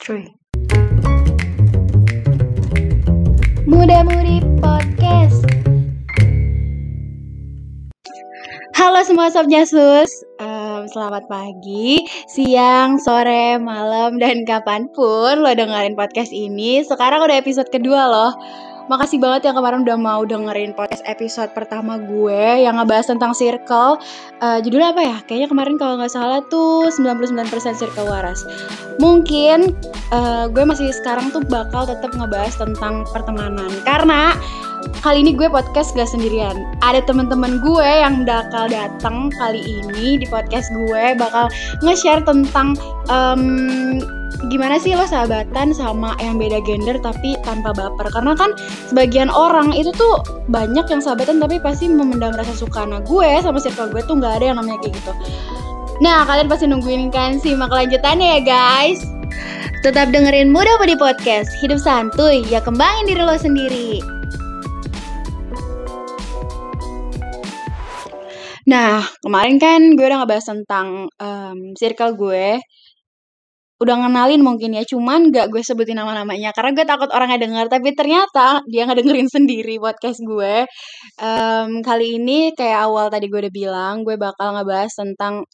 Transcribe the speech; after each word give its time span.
Three. 0.00 0.24
Muda 3.68 4.00
Mudi 4.08 4.40
Podcast. 4.56 5.44
Halo 8.72 9.04
semua 9.04 9.28
Sob 9.28 9.52
Jasus, 9.52 10.08
Em, 10.40 10.88
selamat 10.88 11.28
pagi, 11.28 12.08
siang, 12.24 12.96
sore, 12.96 13.60
malam, 13.60 14.16
dan 14.16 14.48
kapan 14.48 14.88
pun 14.96 15.44
lo 15.44 15.52
dengerin 15.52 15.92
podcast 15.92 16.32
ini. 16.32 16.80
Sekarang 16.88 17.20
udah 17.20 17.36
episode 17.36 17.68
kedua 17.68 18.08
loh. 18.08 18.32
Makasih 18.86 19.18
banget 19.18 19.50
yang 19.50 19.58
kemarin 19.58 19.82
udah 19.82 19.98
mau 19.98 20.22
dengerin 20.22 20.70
podcast 20.70 21.02
episode 21.10 21.50
pertama 21.50 21.98
gue 21.98 22.62
yang 22.62 22.78
ngebahas 22.78 23.10
tentang 23.10 23.34
circle. 23.34 23.98
Eh, 24.38 24.62
judulnya 24.62 24.94
apa 24.94 25.02
ya? 25.02 25.16
Kayaknya 25.26 25.48
kemarin 25.50 25.74
kalau 25.74 25.98
nggak 25.98 26.14
salah 26.14 26.38
tuh 26.46 26.86
99% 26.94 27.50
circle 27.74 28.06
waras. 28.06 28.46
Mungkin 29.02 29.74
eh, 30.14 30.44
gue 30.46 30.62
masih 30.62 30.94
sekarang 30.94 31.34
tuh 31.34 31.42
bakal 31.50 31.90
tetap 31.90 32.14
ngebahas 32.14 32.54
tentang 32.54 33.02
pertemanan 33.10 33.74
karena 33.82 34.38
kali 35.02 35.22
ini 35.22 35.32
gue 35.34 35.46
podcast 35.46 35.94
gak 35.94 36.10
sendirian. 36.10 36.66
Ada 36.82 37.02
teman-teman 37.06 37.62
gue 37.62 37.86
yang 37.86 38.26
bakal 38.26 38.66
datang 38.70 39.30
kali 39.34 39.62
ini 39.62 40.18
di 40.18 40.26
podcast 40.26 40.70
gue 40.74 41.14
bakal 41.14 41.46
nge-share 41.82 42.22
tentang 42.26 42.74
em, 43.06 43.42
gimana 44.50 44.76
sih 44.76 44.92
lo 44.92 45.06
sahabatan 45.06 45.72
sama 45.72 46.12
yang 46.20 46.36
beda 46.36 46.62
gender 46.66 46.98
tapi 47.00 47.38
tanpa 47.46 47.70
baper. 47.74 48.10
Karena 48.10 48.34
kan 48.34 48.54
sebagian 48.90 49.30
orang 49.30 49.74
itu 49.74 49.94
tuh 49.94 50.22
banyak 50.50 50.86
yang 50.90 51.00
sahabatan 51.02 51.38
tapi 51.38 51.62
pasti 51.62 51.86
memendam 51.86 52.34
rasa 52.34 52.54
suka. 52.54 52.86
Nah 52.86 53.02
gue 53.04 53.30
sama 53.42 53.62
circle 53.62 53.90
gue 53.90 54.02
tuh 54.04 54.18
nggak 54.18 54.42
ada 54.42 54.44
yang 54.54 54.58
namanya 54.58 54.82
kayak 54.86 54.98
gitu. 54.98 55.12
Nah 56.02 56.28
kalian 56.28 56.48
pasti 56.50 56.68
nungguin 56.68 57.08
kan 57.14 57.38
simak 57.40 57.72
kelanjutannya 57.72 58.38
ya 58.38 58.40
guys. 58.42 59.00
Tetap 59.84 60.10
dengerin 60.10 60.50
Muda 60.50 60.82
Pedi 60.82 60.98
Podcast. 60.98 61.52
Hidup 61.62 61.78
santuy, 61.78 62.42
ya 62.50 62.58
kembangin 62.58 63.06
diri 63.06 63.22
lo 63.22 63.38
sendiri. 63.38 64.15
Nah, 68.66 68.98
kemarin 69.22 69.56
kan 69.62 69.80
gue 69.96 70.06
udah 70.08 70.18
ngebahas 70.22 70.46
tentang 70.52 70.88
em, 71.22 71.58
circle 71.78 72.12
gue. 72.18 72.58
Udah 73.76 73.94
ngenalin 74.00 74.40
mungkin 74.40 74.72
ya, 74.72 74.88
cuman 74.88 75.28
gak 75.28 75.52
gue 75.52 75.60
sebutin 75.60 76.00
nama-namanya 76.00 76.48
karena 76.56 76.72
gue 76.72 76.86
takut 76.88 77.10
orangnya 77.12 77.44
denger. 77.44 77.66
Tapi 77.68 77.92
ternyata 77.92 78.64
dia 78.72 78.88
ngedengerin 78.88 79.28
sendiri 79.36 79.76
podcast 79.76 80.18
gue. 80.24 80.64
Em, 81.20 81.70
kali 81.84 82.06
ini 82.18 82.56
kayak 82.56 82.88
awal 82.88 83.06
tadi 83.12 83.28
gue 83.28 83.40
udah 83.44 83.54
bilang, 83.54 83.94
gue 84.06 84.16
bakal 84.16 84.56
ngebahas 84.56 84.92
tentang 84.96 85.44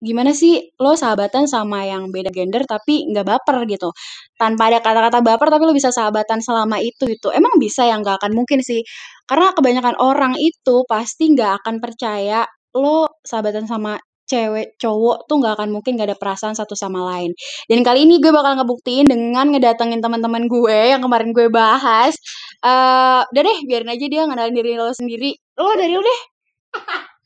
gimana 0.00 0.32
sih 0.32 0.72
lo 0.80 0.96
sahabatan 0.96 1.44
sama 1.46 1.84
yang 1.84 2.08
beda 2.12 2.32
gender 2.32 2.64
tapi 2.64 3.06
nggak 3.12 3.26
baper 3.28 3.56
gitu. 3.68 3.92
Tanpa 4.40 4.72
ada 4.72 4.80
kata-kata 4.80 5.20
baper 5.24 5.48
tapi 5.52 5.62
lo 5.68 5.72
bisa 5.76 5.92
sahabatan 5.92 6.40
selama 6.40 6.80
itu 6.80 7.04
gitu. 7.08 7.28
Emang 7.32 7.56
bisa 7.60 7.84
ya? 7.88 7.96
Nggak 8.00 8.24
akan 8.24 8.32
mungkin 8.36 8.60
sih. 8.64 8.80
Karena 9.28 9.52
kebanyakan 9.56 9.96
orang 10.00 10.34
itu 10.40 10.82
pasti 10.88 11.32
nggak 11.36 11.62
akan 11.64 11.76
percaya 11.84 12.44
lo 12.76 13.20
sahabatan 13.24 13.66
sama 13.68 13.98
cewek 14.30 14.78
cowok 14.78 15.26
tuh 15.26 15.36
nggak 15.42 15.54
akan 15.58 15.68
mungkin 15.74 15.98
gak 15.98 16.14
ada 16.14 16.18
perasaan 16.18 16.54
satu 16.54 16.78
sama 16.78 17.02
lain. 17.10 17.34
Dan 17.66 17.82
kali 17.82 18.06
ini 18.06 18.22
gue 18.22 18.30
bakal 18.30 18.54
ngebuktiin 18.62 19.10
dengan 19.10 19.50
ngedatengin 19.50 19.98
teman-teman 19.98 20.46
gue 20.46 20.78
yang 20.94 21.02
kemarin 21.02 21.34
gue 21.34 21.50
bahas. 21.50 22.14
Eh 22.62 23.20
udah 23.26 23.42
deh 23.42 23.58
biarin 23.66 23.90
aja 23.90 24.06
dia 24.06 24.22
ngenalin 24.28 24.54
diri 24.54 24.72
lo 24.78 24.94
sendiri. 24.94 25.34
Lo 25.58 25.74
dari 25.74 25.94
lo 25.98 26.02
deh 26.06 26.20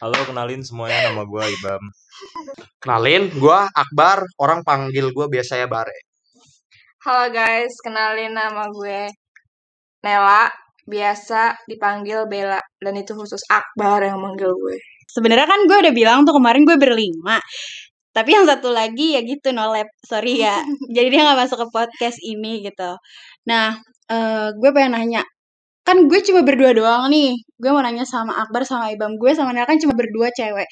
Halo, 0.04 0.20
kenalin 0.28 0.60
semuanya 0.60 1.08
nama 1.08 1.24
gua 1.24 1.48
Ibam. 1.48 1.80
Kenalin, 2.76 3.32
gua 3.40 3.64
Akbar, 3.72 4.20
orang 4.36 4.60
panggil 4.60 5.08
gua 5.16 5.32
biasa 5.32 5.56
ya 5.56 5.64
Bare. 5.64 5.96
Halo 7.08 7.32
guys, 7.32 7.72
kenalin 7.80 8.36
nama 8.36 8.68
gue 8.68 9.08
Nela, 10.04 10.52
biasa 10.84 11.56
dipanggil 11.64 12.28
Bella 12.28 12.60
dan 12.84 13.00
itu 13.00 13.16
khusus 13.16 13.40
Akbar 13.48 14.04
yang 14.04 14.20
manggil 14.20 14.52
gue. 14.52 14.76
sebenarnya 15.08 15.48
kan 15.48 15.64
gue 15.64 15.78
udah 15.88 15.94
bilang 15.96 16.28
tuh 16.28 16.36
kemarin 16.36 16.68
gue 16.68 16.76
berlima 16.76 17.40
tapi 18.12 18.34
yang 18.36 18.44
satu 18.44 18.72
lagi 18.72 19.14
ya 19.14 19.22
gitu 19.22 19.56
no 19.56 19.70
lab 19.70 19.86
sorry 20.04 20.42
ya 20.42 20.58
jadi 20.96 21.06
dia 21.12 21.20
nggak 21.22 21.38
masuk 21.44 21.58
ke 21.64 21.66
podcast 21.70 22.18
ini 22.24 22.66
gitu 22.66 22.98
nah 23.46 23.78
eh, 24.10 24.48
gue 24.52 24.70
pengen 24.74 24.98
nanya 24.98 25.22
kan 25.84 25.96
gue 26.08 26.18
cuma 26.24 26.40
berdua 26.40 26.72
doang 26.72 27.12
nih 27.12 27.36
gue 27.60 27.70
mau 27.70 27.84
nanya 27.84 28.08
sama 28.08 28.32
Akbar 28.40 28.64
sama 28.64 28.88
Ibam 28.90 29.20
gue 29.20 29.30
sama 29.36 29.52
Nela 29.52 29.68
kan 29.68 29.76
cuma 29.76 29.92
berdua 29.92 30.32
cewek 30.32 30.68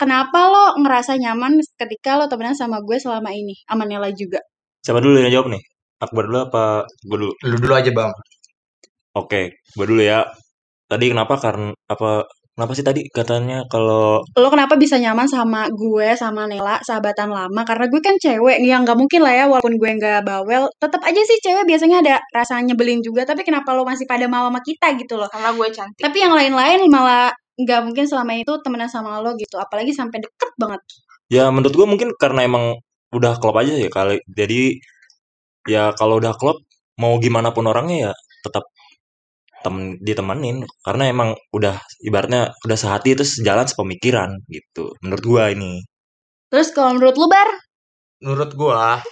kenapa 0.00 0.48
lo 0.48 0.80
ngerasa 0.80 1.20
nyaman 1.20 1.60
ketika 1.76 2.16
lo 2.16 2.24
temenan 2.32 2.56
sama 2.56 2.80
gue 2.80 2.96
selama 2.96 3.28
ini 3.30 3.54
sama 3.68 3.84
Nela 3.84 4.08
juga 4.16 4.40
Siapa 4.84 5.00
dulu 5.00 5.16
yang 5.16 5.32
jawab 5.32 5.48
nih? 5.48 5.62
Akbar 5.96 6.28
dulu 6.28 6.38
apa 6.44 6.84
gua 7.08 7.16
dulu? 7.16 7.32
Lu 7.48 7.56
dulu 7.56 7.72
aja 7.72 7.88
bang. 7.88 8.12
Oke, 9.16 9.64
gua 9.72 9.86
dulu 9.88 10.02
ya. 10.04 10.28
Tadi 10.84 11.04
kenapa 11.08 11.40
karena 11.40 11.72
apa? 11.88 12.28
Kenapa 12.54 12.70
sih 12.78 12.86
tadi 12.86 13.02
katanya 13.10 13.66
kalau 13.66 14.22
lo 14.22 14.48
kenapa 14.48 14.78
bisa 14.78 14.94
nyaman 14.94 15.26
sama 15.26 15.66
gue 15.74 16.14
sama 16.14 16.46
Nela 16.46 16.78
sahabatan 16.86 17.34
lama? 17.34 17.66
Karena 17.66 17.90
gue 17.90 17.98
kan 17.98 18.14
cewek 18.14 18.62
yang 18.62 18.86
nggak 18.86 18.94
mungkin 18.94 19.26
lah 19.26 19.34
ya 19.34 19.44
walaupun 19.50 19.74
gue 19.74 19.90
nggak 19.98 20.22
bawel 20.22 20.70
tetap 20.78 21.02
aja 21.02 21.18
sih 21.26 21.42
cewek 21.42 21.66
biasanya 21.66 21.98
ada 22.06 22.14
rasa 22.30 22.62
nyebelin 22.62 23.02
juga. 23.02 23.26
Tapi 23.26 23.42
kenapa 23.42 23.74
lo 23.74 23.82
masih 23.82 24.06
pada 24.06 24.30
mau 24.30 24.46
sama 24.46 24.62
kita 24.62 24.94
gitu 24.94 25.18
loh? 25.18 25.26
Karena 25.26 25.50
gue 25.50 25.68
cantik. 25.74 25.98
tapi 25.98 26.18
yang 26.22 26.30
lain-lain 26.30 26.86
malah 26.86 27.34
nggak 27.58 27.80
mungkin 27.90 28.06
selama 28.06 28.38
itu 28.38 28.52
temenan 28.62 28.86
sama 28.86 29.18
lo 29.18 29.34
gitu. 29.34 29.58
Apalagi 29.58 29.90
sampai 29.90 30.22
deket 30.22 30.54
banget. 30.54 30.78
Ya 31.26 31.50
menurut 31.50 31.74
gua 31.74 31.90
mungkin 31.90 32.14
karena 32.14 32.46
emang 32.46 32.78
udah 33.10 33.34
klop 33.42 33.58
aja 33.58 33.74
ya 33.74 33.90
kali. 33.90 34.22
Jadi 34.30 34.78
ya 35.66 35.90
kalau 35.98 36.22
udah 36.22 36.38
klop 36.38 36.62
mau 37.02 37.18
gimana 37.18 37.50
pun 37.50 37.66
orangnya 37.66 38.10
ya 38.10 38.12
tetap 38.46 38.62
tem 39.64 39.96
ditemenin 40.04 40.62
karena 40.84 41.08
emang 41.08 41.32
udah 41.56 41.80
ibaratnya 42.04 42.52
udah 42.62 42.78
sehati 42.78 43.16
terus 43.16 43.40
sejalan 43.40 43.64
sepemikiran 43.64 44.30
gitu. 44.52 44.92
Menurut 45.00 45.24
gua 45.24 45.44
ini. 45.50 45.80
terus 46.52 46.70
kalau 46.70 46.94
menurut 46.94 47.16
lo 47.18 47.26
bar 47.26 47.50
Menurut 48.22 48.54
gua, 48.54 49.02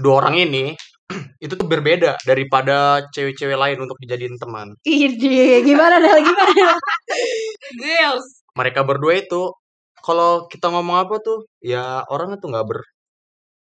dua 0.00 0.14
orang 0.24 0.38
ini 0.40 0.72
itu 1.44 1.52
tuh 1.58 1.68
berbeda 1.68 2.16
daripada 2.24 3.04
cewek-cewek 3.12 3.58
lain 3.58 3.78
untuk 3.82 3.98
dijadiin 4.00 4.38
teman. 4.40 4.72
ide 4.86 5.60
gimana 5.66 5.98
Nel 6.00 6.22
gimana 6.22 6.78
Girls. 7.76 8.26
Mereka 8.56 8.82
berdua 8.86 9.20
itu, 9.20 9.52
kalau 10.02 10.48
kita 10.48 10.72
ngomong 10.72 11.06
apa 11.06 11.20
tuh, 11.22 11.46
ya 11.62 12.02
orang 12.10 12.34
itu 12.38 12.46
nggak 12.50 12.66
ber, 12.66 12.80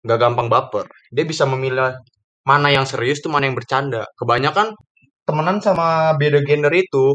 nggak 0.07 0.19
gampang 0.21 0.49
baper. 0.49 0.87
Dia 1.13 1.25
bisa 1.29 1.45
memilah 1.45 1.99
mana 2.47 2.69
yang 2.73 2.87
serius 2.89 3.21
tuh 3.21 3.29
mana 3.33 3.51
yang 3.51 3.57
bercanda. 3.59 4.07
Kebanyakan 4.17 4.73
temenan 5.29 5.61
sama 5.61 6.17
beda 6.17 6.41
gender 6.49 6.73
itu 6.73 7.13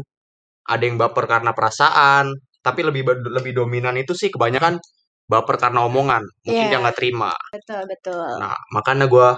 ada 0.64 0.80
yang 0.86 0.94
baper 0.96 1.26
karena 1.26 1.50
perasaan, 1.50 2.30
tapi 2.62 2.80
lebih 2.86 3.02
lebih 3.26 3.52
dominan 3.52 3.98
itu 3.98 4.14
sih 4.14 4.30
kebanyakan 4.30 4.78
baper 5.26 5.58
karena 5.58 5.82
omongan. 5.84 6.22
Mungkin 6.46 6.64
Iya. 6.64 6.70
dia 6.70 6.80
nggak 6.80 6.96
terima. 6.96 7.34
betul 7.50 7.82
betul 7.90 8.30
Nah, 8.38 8.54
makanya 8.70 9.10
gua 9.10 9.34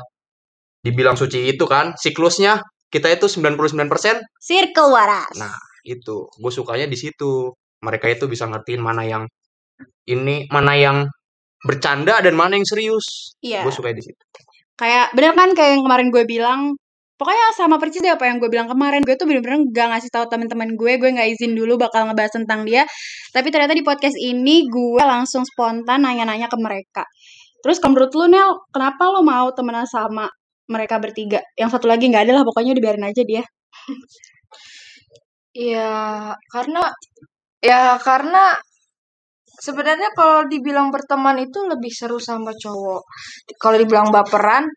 dibilang 0.85 1.17
suci 1.17 1.51
itu 1.51 1.65
kan, 1.67 1.97
siklusnya 1.99 2.61
kita 2.87 3.11
itu 3.11 3.27
99%. 3.27 4.23
circle 4.39 4.95
waras 4.95 5.35
Nah, 5.35 5.51
itu. 5.83 6.31
Gue 6.39 6.53
sukanya 6.55 6.87
di 6.87 6.95
situ. 6.95 7.51
Mereka 7.83 8.07
itu 8.09 8.31
bisa 8.31 8.47
ngertiin 8.47 8.79
mana 8.79 9.03
yang 9.03 9.27
ini, 10.07 10.47
mana 10.49 10.79
yang 10.79 11.07
bercanda 11.61 12.23
dan 12.23 12.35
mana 12.39 12.55
yang 12.55 12.67
serius. 12.67 13.35
iya 13.43 13.67
Gue 13.67 13.75
suka 13.75 13.91
di 13.91 14.03
situ. 14.03 14.23
kayak 14.77 15.17
bener 15.17 15.33
kan 15.33 15.51
kayak 15.57 15.71
yang 15.81 15.83
kemarin 15.89 16.09
gue 16.13 16.25
bilang 16.29 16.61
pokoknya 17.17 17.53
sama 17.57 17.77
persis 17.81 18.05
deh 18.05 18.13
apa 18.13 18.29
yang 18.29 18.37
gue 18.41 18.49
bilang 18.53 18.69
kemarin. 18.69 19.03
Gue 19.03 19.17
tuh 19.17 19.29
bener-bener 19.29 19.65
gak 19.73 19.89
ngasih 19.97 20.11
tahu 20.13 20.25
teman-teman 20.29 20.77
gue 20.77 20.93
gue 21.01 21.11
nggak 21.17 21.29
izin 21.37 21.53
dulu 21.57 21.81
bakal 21.81 22.09
ngebahas 22.09 22.33
tentang 22.37 22.65
dia. 22.69 22.85
Tapi 23.33 23.49
ternyata 23.53 23.73
di 23.77 23.85
podcast 23.85 24.17
ini 24.21 24.69
gue 24.69 25.03
langsung 25.03 25.43
spontan 25.45 26.05
nanya-nanya 26.05 26.49
ke 26.49 26.59
mereka. 26.61 27.05
Terus 27.65 27.83
kalau 27.83 27.99
menurut 27.99 28.13
lu 28.15 28.27
Nel 28.31 28.51
kenapa 28.71 29.03
lo 29.11 29.21
mau 29.27 29.51
temenan 29.51 29.89
sama 29.89 30.29
mereka 30.71 31.01
bertiga? 31.03 31.41
Yang 31.59 31.81
satu 31.81 31.91
lagi 31.91 32.07
nggak 32.07 32.31
ada 32.31 32.33
lah 32.41 32.45
pokoknya 32.47 32.73
dibiarin 32.77 33.07
aja 33.09 33.23
dia. 33.27 33.43
Ya, 35.57 36.37
karena 36.53 36.85
ya 37.65 37.97
karena 37.97 38.61
sebenarnya 39.57 40.13
kalau 40.13 40.45
dibilang 40.45 40.93
berteman 40.93 41.41
itu 41.41 41.65
lebih 41.65 41.89
seru 41.89 42.21
sama 42.21 42.53
cowok. 42.53 43.03
Kalau 43.57 43.77
dibilang 43.81 44.13
baperan, 44.13 44.69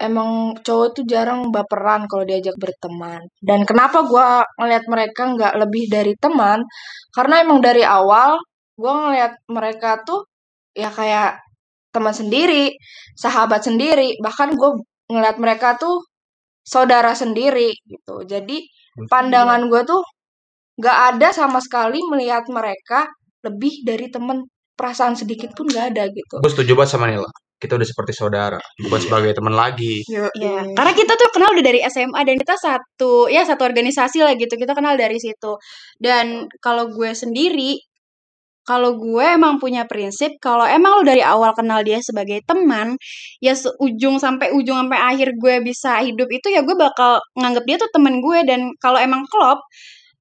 emang 0.00 0.56
cowok 0.64 0.88
tuh 0.96 1.04
jarang 1.04 1.52
baperan 1.52 2.08
kalau 2.10 2.24
diajak 2.24 2.56
berteman. 2.56 3.20
Dan 3.38 3.68
kenapa 3.68 4.02
gua 4.08 4.42
ngelihat 4.58 4.84
mereka 4.88 5.22
nggak 5.36 5.54
lebih 5.60 5.84
dari 5.92 6.14
teman? 6.16 6.64
Karena 7.12 7.44
emang 7.44 7.60
dari 7.60 7.84
awal 7.84 8.40
gua 8.80 8.92
ngelihat 9.08 9.32
mereka 9.52 10.00
tuh 10.02 10.24
ya 10.72 10.88
kayak 10.88 11.38
teman 11.92 12.14
sendiri, 12.14 12.72
sahabat 13.18 13.66
sendiri, 13.66 14.14
bahkan 14.22 14.54
gue 14.54 14.70
ngelihat 15.10 15.42
mereka 15.42 15.74
tuh 15.74 16.06
saudara 16.62 17.18
sendiri 17.18 17.74
gitu. 17.82 18.22
Jadi 18.22 18.62
pandangan 19.10 19.66
gue 19.66 19.82
tuh 19.82 20.02
nggak 20.80 20.98
ada 21.16 21.28
sama 21.34 21.60
sekali 21.60 22.00
melihat 22.08 22.48
mereka 22.48 23.04
lebih 23.44 23.84
dari 23.84 24.08
temen 24.08 24.48
perasaan 24.80 25.12
sedikit 25.12 25.52
pun 25.52 25.68
nggak 25.68 25.86
ada 25.92 26.08
gitu 26.08 26.40
gue 26.40 26.52
setuju 26.52 26.72
banget 26.72 26.90
sama 26.96 27.06
Nila 27.12 27.28
kita 27.60 27.76
udah 27.76 27.88
seperti 27.88 28.12
saudara 28.16 28.58
bukan 28.80 28.98
Iya. 29.00 29.04
sebagai 29.06 29.32
teman 29.36 29.54
lagi 29.54 30.02
Ya, 30.08 30.26
karena 30.74 30.92
kita 30.96 31.12
tuh 31.14 31.28
kenal 31.30 31.52
udah 31.54 31.64
dari 31.64 31.80
SMA 31.86 32.20
dan 32.24 32.36
kita 32.40 32.56
satu 32.56 33.28
ya 33.28 33.44
satu 33.44 33.62
organisasi 33.68 34.24
lah 34.24 34.34
gitu. 34.34 34.56
Kita 34.56 34.72
kenal 34.74 34.96
dari 34.96 35.16
situ. 35.20 35.60
Dan 36.00 36.48
kalau 36.64 36.88
gue 36.90 37.12
sendiri 37.12 37.78
kalau 38.64 38.94
gue 39.00 39.24
emang 39.24 39.58
punya 39.58 39.82
prinsip 39.88 40.36
kalau 40.38 40.62
emang 40.68 41.00
lu 41.00 41.04
dari 41.08 41.24
awal 41.24 41.50
kenal 41.56 41.80
dia 41.82 41.98
sebagai 42.04 42.44
teman, 42.46 42.94
ya 43.42 43.56
seujung 43.56 44.20
sampai 44.20 44.52
ujung 44.54 44.78
sampai 44.86 45.00
akhir 45.00 45.34
gue 45.40 45.54
bisa 45.64 45.98
hidup 46.04 46.28
itu 46.30 46.52
ya 46.52 46.62
gue 46.62 46.76
bakal 46.78 47.18
nganggap 47.34 47.64
dia 47.66 47.76
tuh 47.82 47.90
teman 47.90 48.20
gue 48.22 48.38
dan 48.46 48.70
kalau 48.78 49.00
emang 49.00 49.24
klop 49.26 49.58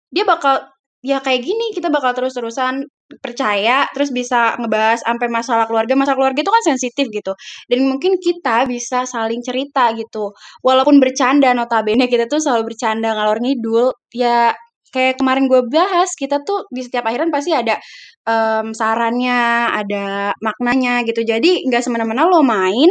dia 0.09 0.25
bakal 0.25 0.65
ya 1.05 1.21
kayak 1.21 1.45
gini 1.45 1.71
kita 1.75 1.87
bakal 1.93 2.11
terus-terusan 2.17 2.87
percaya 3.17 3.89
terus 3.91 4.13
bisa 4.13 4.53
ngebahas 4.61 5.01
sampai 5.01 5.27
masalah 5.33 5.65
keluarga. 5.65 5.97
Masalah 5.97 6.17
keluarga 6.21 6.39
itu 6.45 6.51
kan 6.53 6.63
sensitif 6.65 7.05
gitu. 7.09 7.33
Dan 7.65 7.89
mungkin 7.89 8.21
kita 8.21 8.69
bisa 8.69 9.09
saling 9.09 9.41
cerita 9.41 9.89
gitu. 9.97 10.31
Walaupun 10.61 11.01
bercanda 11.01 11.51
notabene 11.57 12.05
kita 12.05 12.29
tuh 12.29 12.37
selalu 12.37 12.73
bercanda 12.73 13.17
ngalor 13.17 13.41
ngidul 13.41 13.93
ya 14.13 14.53
kayak 14.93 15.21
kemarin 15.21 15.45
gue 15.45 15.61
bahas 15.69 16.09
kita 16.17 16.41
tuh 16.43 16.65
di 16.73 16.81
setiap 16.85 17.05
akhiran 17.09 17.29
pasti 17.29 17.53
ada 17.53 17.77
em, 18.25 18.73
sarannya 18.73 19.69
ada 19.73 20.33
maknanya 20.41 21.05
gitu. 21.07 21.21
Jadi 21.25 21.65
nggak 21.67 21.81
semena-mena 21.85 22.25
lo 22.29 22.41
main 22.45 22.89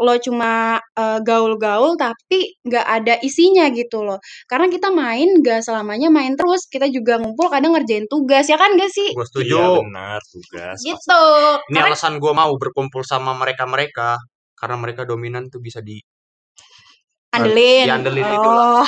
lo 0.00 0.14
cuma 0.20 0.78
eh, 0.78 1.18
gaul-gaul 1.22 1.94
tapi 1.98 2.58
nggak 2.66 2.86
ada 2.86 3.14
isinya 3.22 3.70
gitu 3.72 4.02
loh. 4.02 4.18
Karena 4.50 4.66
kita 4.70 4.90
main 4.94 5.40
nggak 5.42 5.62
selamanya 5.66 6.08
main 6.12 6.34
terus 6.38 6.66
kita 6.70 6.90
juga 6.90 7.18
ngumpul 7.22 7.48
kadang 7.50 7.74
ngerjain 7.76 8.06
tugas 8.10 8.46
ya 8.50 8.58
kan 8.58 8.74
gak 8.78 8.90
sih? 8.92 9.14
Gue 9.14 9.26
setuju. 9.26 9.56
Iya 9.56 9.68
benar 9.82 10.20
tugas. 10.28 10.78
gitu. 10.82 11.22
ini 11.70 11.78
karena 11.78 11.92
alasan 11.92 12.18
gue 12.20 12.32
mau 12.32 12.52
berkumpul 12.58 13.02
sama 13.06 13.32
mereka 13.36 13.64
mereka 13.68 14.18
karena 14.56 14.76
mereka 14.80 15.02
dominan 15.04 15.48
tuh 15.52 15.60
bisa 15.60 15.84
di 15.84 16.00
andelin 17.36 17.84
diandelin 17.88 18.24
itu 18.24 18.48
oh. 18.48 18.84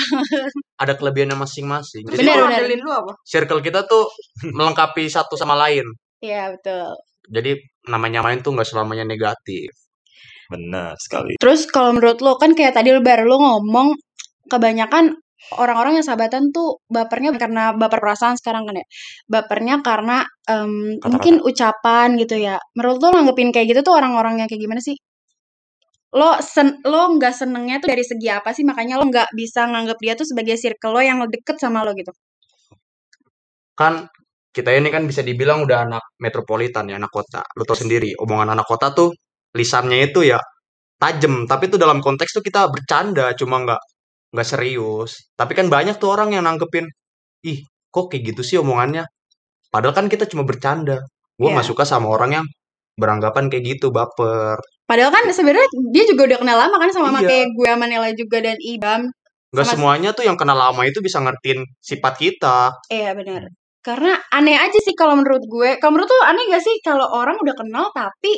Ada 0.79 0.95
kelebihannya 0.95 1.37
masing-masing. 1.37 2.07
Jadi 2.07 2.23
Bener, 2.23 2.39
bener. 2.47 2.59
andelin 2.63 2.81
lu 2.81 2.91
apa? 2.95 3.13
circle 3.27 3.61
kita 3.61 3.83
tuh 3.85 4.07
melengkapi 4.47 5.11
satu 5.11 5.35
sama 5.35 5.59
lain. 5.59 5.85
Iya 6.23 6.55
betul. 6.55 6.95
Jadi 7.29 7.51
namanya 7.87 8.23
main 8.23 8.41
tuh 8.41 8.55
nggak 8.55 8.69
selamanya 8.69 9.05
negatif. 9.05 9.69
Benar 10.49 10.97
sekali. 10.97 11.37
terus 11.37 11.69
kalau 11.69 11.93
menurut 11.93 12.25
lo 12.25 12.41
kan 12.41 12.57
kayak 12.57 12.73
tadi 12.73 12.89
baru 12.97 13.29
lo 13.29 13.37
ngomong 13.37 13.93
kebanyakan 14.49 15.13
orang-orang 15.61 16.01
yang 16.01 16.07
sahabatan 16.09 16.51
tuh 16.51 16.81
bapernya 16.89 17.31
karena 17.37 17.77
baper 17.77 18.01
perasaan 18.01 18.35
sekarang 18.41 18.65
kan 18.65 18.81
ya? 18.81 18.87
Bapernya 19.29 19.75
karena 19.85 20.25
em, 20.49 20.97
Kata-kata. 20.99 21.09
mungkin 21.13 21.35
ucapan 21.45 22.09
gitu 22.17 22.37
ya. 22.41 22.57
Menurut 22.75 22.99
lo 23.03 23.09
nanggepin 23.13 23.53
kayak 23.55 23.67
gitu 23.71 23.81
tuh 23.87 23.95
orang-orang 23.99 24.41
yang 24.41 24.49
kayak 24.51 24.63
gimana 24.65 24.81
sih 24.81 24.97
lo 26.17 26.41
sen 26.41 26.81
lo 26.89 27.17
nggak 27.17 27.35
senengnya 27.37 27.77
tuh 27.83 27.89
dari 27.93 28.05
segi 28.07 28.29
apa 28.33 28.51
sih? 28.57 28.65
Makanya 28.65 28.97
lo 29.01 29.05
nggak 29.09 29.29
bisa 29.37 29.69
nganggap 29.69 29.99
dia 30.01 30.13
tuh 30.17 30.27
sebagai 30.29 30.57
circle 30.57 30.93
lo 30.97 31.01
yang 31.05 31.19
deket 31.29 31.57
sama 31.61 31.85
lo 31.85 31.93
gitu. 31.93 32.13
Kan 33.77 34.09
kita 34.49 34.75
ini 34.75 34.89
kan 34.91 35.05
bisa 35.05 35.21
dibilang 35.23 35.63
udah 35.69 35.79
anak 35.87 36.05
metropolitan 36.19 36.89
ya 36.91 36.97
anak 36.97 37.13
kota. 37.13 37.45
Lu 37.55 37.63
tau 37.69 37.77
sendiri 37.77 38.17
omongan 38.19 38.57
anak 38.57 38.67
kota 38.67 38.91
tuh 38.97 39.13
lisannya 39.55 40.09
itu 40.09 40.25
ya 40.33 40.41
tajam. 40.99 41.45
Tapi 41.45 41.65
tuh 41.73 41.79
dalam 41.81 42.01
konteks 42.01 42.31
tuh 42.37 42.45
kita 42.45 42.67
bercanda 42.73 43.33
cuma 43.39 43.61
nggak 43.65 43.81
nggak 44.35 44.49
serius. 44.49 45.31
Tapi 45.37 45.53
kan 45.59 45.69
banyak 45.69 45.97
tuh 46.01 46.11
orang 46.15 46.33
yang 46.37 46.45
nanggepin 46.49 46.89
ih 47.47 47.59
kok 47.93 48.11
kayak 48.11 48.35
gitu 48.35 48.43
sih 48.45 48.57
omongannya? 48.61 49.05
Padahal 49.73 49.95
kan 49.97 50.07
kita 50.13 50.25
cuma 50.31 50.43
bercanda. 50.49 51.05
Gue 51.39 51.49
nggak 51.55 51.69
suka 51.71 51.85
sama 51.87 52.09
orang 52.11 52.31
yang 52.43 52.47
beranggapan 52.99 53.47
kayak 53.47 53.79
gitu 53.79 53.95
baper 53.95 54.59
padahal 54.85 55.15
kan 55.15 55.25
sebenarnya 55.31 55.69
dia 55.95 56.05
juga 56.05 56.29
udah 56.35 56.39
kenal 56.43 56.59
lama 56.59 56.77
kan 56.83 56.91
sama 56.91 57.23
Iya. 57.23 57.29
kayak 57.31 57.47
gue 57.55 57.69
sama 57.71 57.87
Nela 57.87 58.11
juga 58.13 58.39
dan 58.43 58.59
Ibam 58.59 59.01
nggak 59.49 59.65
Sama- 59.65 59.75
semuanya 59.79 60.11
tuh 60.13 60.29
yang 60.29 60.37
kenal 60.37 60.59
lama 60.59 60.83
itu 60.85 60.99
bisa 61.01 61.23
ngertiin 61.25 61.63
sifat 61.81 62.15
kita 62.19 62.69
Iya 62.93 63.17
benar. 63.17 63.49
Karena 63.79 64.13
aneh 64.29 64.53
aja 64.53 64.77
sih 64.77 64.93
kalau 64.93 65.17
menurut 65.17 65.41
gue. 65.49 65.81
Kalau 65.81 65.97
menurut 65.97 66.11
tuh 66.11 66.21
aneh 66.21 66.45
gak 66.53 66.61
sih 66.61 66.77
kalau 66.85 67.09
orang 67.09 67.39
udah 67.41 67.57
kenal 67.57 67.89
tapi 67.97 68.37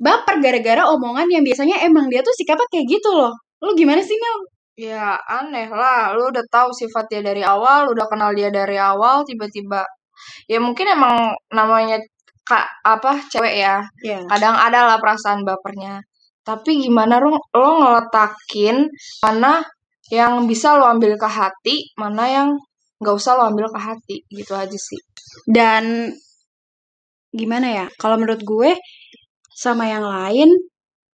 baper 0.00 0.40
gara-gara 0.40 0.82
omongan 0.88 1.28
yang 1.28 1.42
biasanya 1.44 1.84
emang 1.84 2.08
dia 2.08 2.24
tuh 2.24 2.32
sikapnya 2.32 2.64
kayak 2.72 2.86
gitu 2.88 3.10
loh. 3.12 3.32
Lu 3.60 3.72
gimana 3.76 4.00
sih 4.00 4.16
Mel? 4.16 4.38
ya 4.74 5.14
aneh 5.30 5.70
lah 5.70 6.10
lu 6.18 6.34
udah 6.34 6.42
tahu 6.50 6.74
sifat 6.74 7.06
dia 7.06 7.22
dari 7.22 7.46
awal 7.46 7.86
udah 7.86 8.10
kenal 8.10 8.34
dia 8.34 8.50
dari 8.50 8.74
awal 8.74 9.22
tiba-tiba 9.22 9.86
ya 10.50 10.58
mungkin 10.58 10.90
emang 10.90 11.30
namanya 11.54 12.02
kak 12.44 12.66
apa 12.84 13.24
cewek 13.32 13.54
ya. 13.64 13.76
Ya. 14.04 14.20
kadang 14.28 14.54
ada 14.54 14.86
lah 14.88 14.98
perasaan 15.00 15.42
bapernya. 15.42 16.04
Tapi 16.44 16.76
gimana 16.84 17.16
lo 17.24 17.40
lo 17.56 17.70
ngeletakin 17.80 18.84
mana 19.24 19.64
yang 20.12 20.44
bisa 20.44 20.76
lo 20.76 20.84
ambil 20.84 21.16
ke 21.16 21.24
hati 21.24 21.88
mana 21.96 22.28
yang 22.28 22.48
nggak 23.00 23.16
usah 23.16 23.40
lo 23.40 23.48
ambil 23.48 23.72
ke 23.72 23.80
hati. 23.80 24.16
Gitu 24.28 24.52
aja 24.52 24.76
sih. 24.76 25.00
Dan 25.48 26.12
gimana 27.32 27.66
ya? 27.72 27.86
Kalau 27.96 28.20
menurut 28.20 28.44
gue 28.44 28.70
sama 29.56 29.88
yang 29.88 30.04
lain 30.04 30.50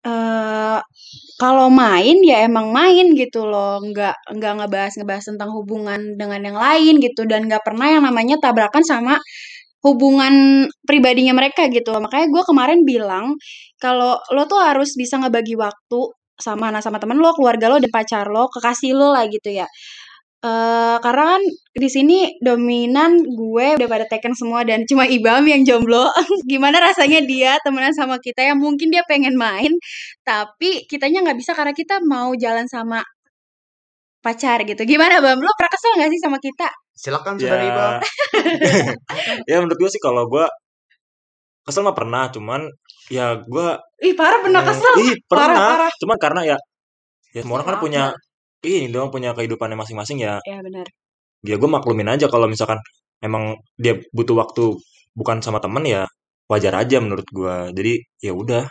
eh 0.00 0.80
kalau 1.40 1.68
main 1.72 2.16
ya 2.24 2.44
emang 2.48 2.72
main 2.72 3.12
gitu 3.16 3.44
loh, 3.48 3.80
nggak 3.84 4.16
nggak 4.36 4.52
ngebahas 4.60 4.92
ngebahas 4.96 5.24
tentang 5.32 5.50
hubungan 5.56 6.00
dengan 6.20 6.40
yang 6.42 6.58
lain 6.58 6.94
gitu. 7.04 7.22
Dan 7.30 7.46
nggak 7.48 7.62
pernah 7.64 7.86
yang 7.88 8.02
namanya 8.08 8.36
tabrakan 8.42 8.82
sama 8.84 9.16
hubungan 9.84 10.66
pribadinya 10.84 11.32
mereka 11.36 11.68
gitu. 11.72 11.92
Makanya 11.96 12.26
gue 12.28 12.42
kemarin 12.44 12.80
bilang 12.84 13.36
kalau 13.80 14.20
lo 14.32 14.42
tuh 14.48 14.60
harus 14.60 14.94
bisa 14.96 15.16
ngebagi 15.20 15.56
waktu 15.56 16.00
sama 16.40 16.72
anak 16.72 16.82
sama 16.84 16.96
temen 17.00 17.20
lo, 17.20 17.32
keluarga 17.36 17.68
lo, 17.68 17.76
dan 17.80 17.92
pacar 17.92 18.26
lo, 18.32 18.48
kekasih 18.48 18.96
lo 18.96 19.12
lah 19.12 19.24
gitu 19.28 19.52
ya. 19.52 19.68
Eh 20.40 20.96
karena 21.04 21.36
kan 21.36 21.42
di 21.76 21.88
sini 21.92 22.18
dominan 22.40 23.20
gue 23.20 23.76
udah 23.76 23.88
pada 23.92 24.06
taken 24.08 24.32
semua 24.32 24.64
dan 24.64 24.88
cuma 24.88 25.04
Ibam 25.04 25.44
yang 25.44 25.62
jomblo. 25.68 26.08
Gimana 26.50 26.80
rasanya 26.80 27.20
dia 27.24 27.60
temenan 27.64 27.92
sama 27.92 28.16
kita 28.20 28.40
yang 28.48 28.56
mungkin 28.60 28.88
dia 28.92 29.04
pengen 29.04 29.36
main, 29.36 29.72
tapi 30.24 30.88
kitanya 30.88 31.24
nggak 31.28 31.38
bisa 31.40 31.52
karena 31.52 31.72
kita 31.76 32.00
mau 32.04 32.32
jalan 32.36 32.64
sama 32.72 33.04
pacar 34.24 34.62
gitu. 34.68 34.82
Gimana 34.84 35.20
Bam? 35.24 35.40
Lo 35.40 35.50
pernah 35.56 35.72
kesel 35.72 35.92
gak 36.00 36.10
sih 36.12 36.20
sama 36.20 36.38
kita? 36.40 36.68
Silakan 37.00 37.40
Ya. 37.40 37.48
saudari 37.48 37.68
Bang 37.72 37.96
ya 39.50 39.56
menurut 39.64 39.78
gue 39.80 39.90
sih 39.90 40.02
kalau 40.02 40.28
gue 40.28 40.44
kesel 41.64 41.84
mah 41.86 41.94
pernah, 41.96 42.26
cuman 42.32 42.66
ya 43.12 43.36
gue 43.38 43.68
Ih 44.00 44.14
parah 44.16 44.40
pernah 44.40 44.62
kesel. 44.64 44.94
Ih, 45.06 45.14
pernah. 45.28 45.46
Parah, 45.54 45.68
parah. 45.86 45.92
Cuman 46.00 46.16
karena 46.18 46.40
ya 46.54 46.56
ya 47.36 47.40
semua 47.44 47.60
orang 47.60 47.68
kan 47.68 47.78
punya 47.78 48.02
ini 48.64 48.88
dong 48.90 49.12
punya 49.14 49.30
kehidupannya 49.36 49.76
masing-masing 49.78 50.18
ya. 50.24 50.40
Ya 50.44 50.58
benar. 50.64 50.86
Ya 51.44 51.56
gue 51.60 51.70
maklumin 51.70 52.08
aja 52.10 52.26
kalau 52.32 52.48
misalkan 52.48 52.80
emang 53.24 53.56
dia 53.76 54.00
butuh 54.16 54.36
waktu 54.36 54.76
bukan 55.16 55.40
sama 55.44 55.60
temen 55.60 55.84
ya 55.84 56.08
wajar 56.50 56.74
aja 56.74 56.96
menurut 56.98 57.26
gua. 57.30 57.68
Jadi 57.70 58.02
ya 58.24 58.32
udah. 58.34 58.64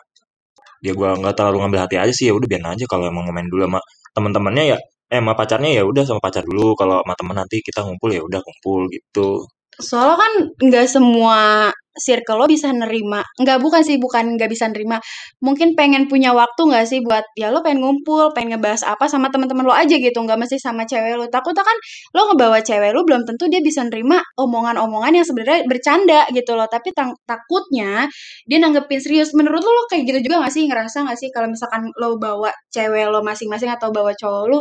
Ya 0.79 0.91
gua 0.95 1.15
nggak 1.19 1.36
terlalu 1.36 1.57
ngambil 1.63 1.79
hati 1.88 1.95
aja 2.00 2.13
sih 2.15 2.31
ya 2.31 2.33
udah 2.36 2.48
biar 2.48 2.63
aja 2.74 2.86
kalau 2.88 3.07
emang 3.12 3.27
mau 3.27 3.36
main 3.36 3.48
dulu 3.51 3.67
sama 3.67 3.79
teman-temannya 4.15 4.75
ya 4.75 4.77
eh 5.10 5.20
sama 5.22 5.34
pacarnya 5.39 5.70
ya 5.82 5.84
udah 5.89 6.04
sama 6.06 6.22
pacar 6.22 6.44
dulu 6.46 6.78
kalau 6.80 7.01
sama 7.01 7.13
temen 7.20 7.36
nanti 7.42 7.58
kita 7.66 7.80
ngumpul 7.86 8.10
ya 8.13 8.22
udah 8.22 8.42
kumpul 8.46 8.86
gitu 8.94 9.44
Soalnya 9.80 10.18
kan 10.20 10.34
nggak 10.60 10.86
semua 10.92 11.72
circle 12.00 12.39
lo 12.39 12.48
bisa 12.48 12.72
nerima. 12.72 13.24
Nggak 13.39 13.60
bukan 13.63 13.82
sih, 13.84 13.96
bukan 14.00 14.36
nggak 14.36 14.51
bisa 14.51 14.68
nerima. 14.72 15.00
Mungkin 15.44 15.75
pengen 15.75 16.08
punya 16.12 16.32
waktu 16.36 16.68
nggak 16.68 16.86
sih 16.88 17.00
buat 17.04 17.24
ya 17.36 17.51
lo 17.51 17.60
pengen 17.63 17.84
ngumpul, 17.84 18.32
pengen 18.36 18.56
ngebahas 18.60 18.88
apa 18.88 19.08
sama 19.12 19.32
teman-teman 19.32 19.68
lo 19.68 19.75
aja 19.75 19.96
gitu. 20.00 20.20
Nggak 20.20 20.39
mesti 20.48 20.60
sama 20.60 20.84
cewek 20.84 21.16
lo. 21.20 21.28
Takutnya 21.32 21.63
kan 21.63 21.78
lo 22.16 22.22
ngebawa 22.32 22.60
cewek 22.63 22.92
lo 22.96 23.04
belum 23.08 23.24
tentu 23.28 23.48
dia 23.51 23.60
bisa 23.63 23.84
nerima 23.88 24.20
omongan-omongan 24.39 25.12
yang 25.20 25.28
sebenarnya 25.28 25.63
bercanda 25.68 26.28
gitu 26.36 26.56
loh. 26.60 26.68
Tapi 26.68 26.92
takutnya 27.28 28.08
dia 28.48 28.58
nanggepin 28.60 29.00
serius. 29.00 29.32
Menurut 29.36 29.63
lo 29.63 29.72
lo 29.72 29.84
kayak 29.92 30.04
gitu 30.08 30.20
juga 30.28 30.44
nggak 30.44 30.54
sih? 30.56 30.63
Ngerasa 30.68 31.08
nggak 31.08 31.18
sih 31.20 31.30
kalau 31.32 31.48
misalkan 31.51 31.88
lo 32.00 32.16
bawa 32.20 32.51
cewek 32.72 33.08
lo 33.12 33.24
masing-masing 33.24 33.72
atau 33.72 33.92
bawa 33.96 34.12
cowok 34.16 34.44
lo 34.51 34.60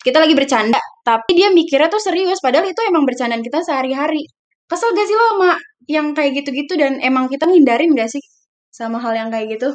kita 0.00 0.18
lagi 0.22 0.34
bercanda, 0.36 0.80
tapi 1.04 1.36
dia 1.36 1.52
mikirnya 1.52 1.92
tuh 1.92 2.00
serius, 2.00 2.40
padahal 2.40 2.66
itu 2.68 2.80
emang 2.88 3.04
bercandaan 3.04 3.44
kita 3.44 3.60
sehari-hari. 3.60 4.24
Kesel 4.64 4.94
gak 4.96 5.06
sih 5.06 5.16
lo 5.18 5.24
sama 5.36 5.50
yang 5.90 6.14
kayak 6.16 6.40
gitu-gitu 6.40 6.78
dan 6.78 7.02
emang 7.02 7.26
kita 7.28 7.44
ngindarin 7.44 7.92
gak 7.98 8.08
sih 8.08 8.22
sama 8.70 9.02
hal 9.02 9.12
yang 9.12 9.28
kayak 9.28 9.58
gitu? 9.58 9.74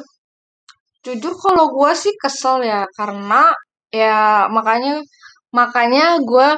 jujur 1.06 1.34
kalau 1.38 1.70
gue 1.70 1.92
sih 1.94 2.14
kesel 2.18 2.66
ya 2.66 2.82
karena 2.98 3.54
ya 3.94 4.50
makanya 4.50 4.98
makanya 5.54 6.18
gue 6.18 6.48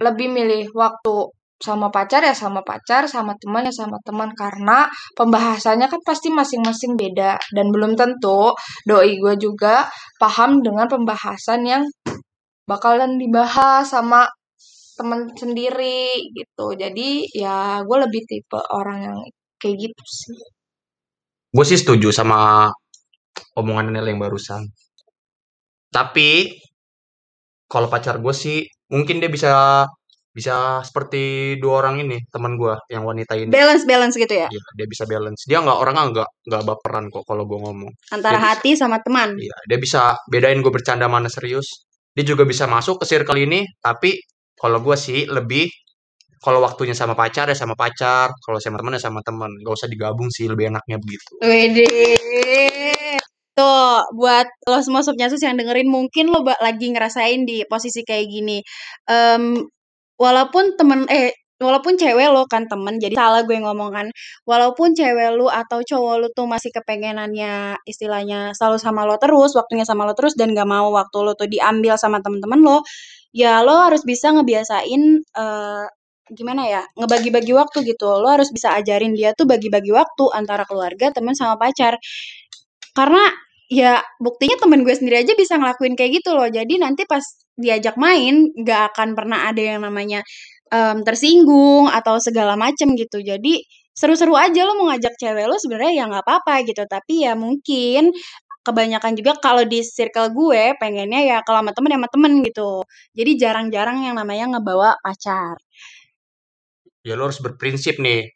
lebih 0.00 0.32
milih 0.32 0.64
waktu 0.72 1.28
sama 1.58 1.90
pacar 1.90 2.22
ya 2.22 2.32
sama 2.32 2.62
pacar 2.62 3.04
sama 3.10 3.34
teman 3.36 3.66
ya 3.68 3.74
sama 3.74 3.98
teman 4.06 4.30
karena 4.32 4.88
pembahasannya 5.18 5.90
kan 5.90 6.00
pasti 6.06 6.30
masing-masing 6.32 6.94
beda 6.94 7.36
dan 7.52 7.66
belum 7.74 7.98
tentu 7.98 8.54
doi 8.88 9.18
gue 9.18 9.34
juga 9.36 9.84
paham 10.16 10.62
dengan 10.64 10.86
pembahasan 10.88 11.66
yang 11.66 11.82
bakalan 12.68 13.16
dibahas 13.16 13.88
sama 13.88 14.28
temen 14.98 15.32
sendiri 15.32 16.12
gitu. 16.36 16.76
Jadi 16.76 17.32
ya 17.32 17.80
gue 17.86 17.96
lebih 18.04 18.22
tipe 18.28 18.60
orang 18.74 18.98
yang 19.00 19.18
kayak 19.56 19.76
gitu 19.88 20.02
sih. 20.04 20.36
Gue 21.48 21.64
sih 21.64 21.80
setuju 21.80 22.12
sama 22.12 22.68
omongan 23.56 23.94
Nel 23.94 24.06
yang 24.12 24.20
barusan. 24.20 24.68
Tapi 25.88 26.52
kalau 27.64 27.88
pacar 27.88 28.20
gue 28.20 28.34
sih 28.36 28.68
mungkin 28.92 29.20
dia 29.24 29.32
bisa 29.32 29.84
bisa 30.28 30.84
seperti 30.86 31.56
dua 31.58 31.82
orang 31.82 32.04
ini 32.06 32.20
teman 32.30 32.54
gue 32.60 32.74
yang 32.92 33.02
wanita 33.02 33.34
ini. 33.34 33.50
Balance 33.50 33.82
balance 33.88 34.14
gitu 34.14 34.30
ya? 34.30 34.46
Iya, 34.46 34.64
dia 34.76 34.86
bisa 34.86 35.02
balance. 35.08 35.42
Dia 35.48 35.58
nggak 35.64 35.78
orangnya 35.82 36.04
nggak 36.14 36.28
nggak 36.46 36.62
baperan 36.68 37.04
kok 37.10 37.24
kalau 37.26 37.42
gue 37.48 37.58
ngomong. 37.58 37.90
Antara 38.14 38.36
Dia 38.36 38.42
bisa- 38.44 38.50
hati 38.54 38.70
sama 38.76 38.96
teman? 39.02 39.34
Iya, 39.34 39.56
dia 39.66 39.78
bisa 39.80 40.02
bedain 40.30 40.60
gue 40.60 40.70
bercanda 40.70 41.08
mana 41.10 41.26
serius. 41.32 41.87
Dia 42.16 42.24
juga 42.24 42.42
bisa 42.48 42.64
masuk 42.68 43.02
ke 43.02 43.04
circle 43.08 43.38
ini, 43.40 43.64
tapi 43.82 44.18
kalau 44.58 44.82
gue 44.82 44.96
sih 44.98 45.26
lebih 45.28 45.70
kalau 46.38 46.62
waktunya 46.62 46.94
sama 46.94 47.18
pacar 47.18 47.50
ya 47.50 47.56
sama 47.58 47.74
pacar, 47.74 48.30
kalau 48.46 48.58
sama 48.62 48.78
teman 48.78 48.94
ya 48.94 49.02
sama 49.02 49.20
teman. 49.26 49.50
Gak 49.62 49.74
usah 49.74 49.88
digabung 49.90 50.30
sih, 50.30 50.46
lebih 50.46 50.70
enaknya 50.70 50.96
begitu. 51.02 51.30
Wede. 51.42 52.14
Tuh, 53.58 54.06
buat 54.14 54.46
lo 54.70 54.78
semua 54.78 55.02
sob 55.02 55.18
nyasus 55.18 55.42
yang 55.42 55.58
dengerin 55.58 55.90
mungkin 55.90 56.30
lo 56.30 56.46
lagi 56.62 56.94
ngerasain 56.94 57.42
di 57.42 57.66
posisi 57.66 58.06
kayak 58.06 58.26
gini. 58.30 58.62
Em, 59.10 59.66
walaupun 60.14 60.78
temen 60.78 61.10
eh 61.10 61.34
walaupun 61.58 61.98
cewek 61.98 62.30
lo 62.30 62.46
kan 62.46 62.66
temen 62.70 62.98
jadi 63.02 63.14
salah 63.18 63.42
gue 63.44 63.58
ngomong 63.58 63.90
kan. 63.90 64.06
Walaupun 64.46 64.94
cewek 64.94 65.34
lu 65.34 65.50
atau 65.50 65.82
cowok 65.82 66.14
lu 66.22 66.28
tuh 66.32 66.46
masih 66.46 66.70
kepengenannya 66.74 67.82
istilahnya 67.84 68.54
selalu 68.54 68.78
sama 68.80 69.04
lo 69.04 69.18
terus 69.18 69.54
waktunya 69.58 69.84
sama 69.86 70.06
lo 70.06 70.14
terus 70.14 70.34
dan 70.38 70.54
gak 70.54 70.68
mau 70.68 70.90
waktu 70.94 71.18
lo 71.22 71.34
tuh 71.34 71.50
diambil 71.50 71.98
sama 71.98 72.22
temen-temen 72.22 72.60
lo 72.62 72.82
ya 73.34 73.60
lo 73.66 73.74
harus 73.90 74.02
bisa 74.06 74.32
ngebiasain 74.32 75.02
eh, 75.20 75.86
gimana 76.32 76.62
ya 76.68 76.82
ngebagi-bagi 76.96 77.52
waktu 77.56 77.84
gitu. 77.88 78.08
Lo 78.20 78.28
harus 78.28 78.50
bisa 78.52 78.76
ajarin 78.76 79.12
dia 79.16 79.32
tuh 79.36 79.48
bagi-bagi 79.48 79.90
waktu 79.92 80.24
antara 80.36 80.64
keluarga 80.68 81.10
teman 81.12 81.34
sama 81.36 81.56
pacar. 81.60 81.96
Karena 82.92 83.22
ya 83.68 84.00
buktinya 84.16 84.56
temen 84.60 84.80
gue 84.80 84.94
sendiri 84.96 85.22
aja 85.24 85.32
bisa 85.36 85.56
ngelakuin 85.60 85.94
kayak 85.96 86.22
gitu 86.22 86.32
loh. 86.36 86.48
Jadi 86.48 86.80
nanti 86.80 87.04
pas 87.08 87.22
diajak 87.58 87.98
main 87.98 88.54
nggak 88.54 88.94
akan 88.94 89.18
pernah 89.18 89.50
ada 89.50 89.58
yang 89.60 89.82
namanya 89.82 90.22
em, 90.72 90.98
tersinggung 91.04 91.88
atau 91.90 92.20
segala 92.20 92.54
macem 92.54 92.94
gitu 92.94 93.20
jadi 93.20 93.60
seru-seru 93.96 94.34
aja 94.38 94.62
lo 94.62 94.78
mau 94.78 94.94
ngajak 94.94 95.14
cewek 95.18 95.46
lo 95.50 95.56
sebenarnya 95.58 95.92
ya 95.98 96.04
nggak 96.06 96.24
apa-apa 96.24 96.54
gitu 96.68 96.82
tapi 96.86 97.26
ya 97.26 97.34
mungkin 97.34 98.14
kebanyakan 98.62 99.16
juga 99.16 99.32
kalau 99.40 99.64
di 99.64 99.80
circle 99.80 100.30
gue 100.30 100.76
pengennya 100.76 101.20
ya 101.24 101.38
kalau 101.42 101.64
sama 101.64 101.72
temen 101.72 101.90
ya 101.94 101.98
sama 101.98 102.10
temen 102.12 102.32
gitu 102.44 102.70
jadi 103.16 103.30
jarang-jarang 103.40 104.04
yang 104.06 104.14
namanya 104.20 104.58
ngebawa 104.58 104.94
pacar 105.00 105.56
Ya 107.06 107.14
lo 107.16 107.22
harus 107.30 107.40
berprinsip 107.40 107.96
nih. 108.02 108.28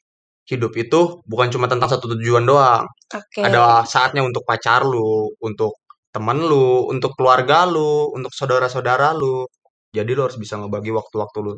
Hidup 0.48 0.72
itu 0.74 1.22
bukan 1.30 1.48
cuma 1.54 1.66
tentang 1.70 1.90
satu 1.92 2.06
tujuan 2.16 2.44
doang. 2.48 2.84
oke 3.14 3.40
Ada 3.46 3.86
saatnya 3.86 4.22
untuk 4.26 4.42
pacar 4.48 4.82
lu, 4.82 5.30
untuk 5.38 5.72
temen 6.14 6.38
lu, 6.50 6.88
untuk 6.92 7.12
keluarga 7.14 7.68
lu, 7.68 8.10
untuk 8.16 8.32
saudara-saudara 8.34 9.14
lu. 9.14 9.46
Jadi 9.92 10.10
lo 10.16 10.26
harus 10.26 10.38
bisa 10.40 10.56
ngebagi 10.58 10.90
waktu-waktu 10.98 11.38
lu. 11.46 11.54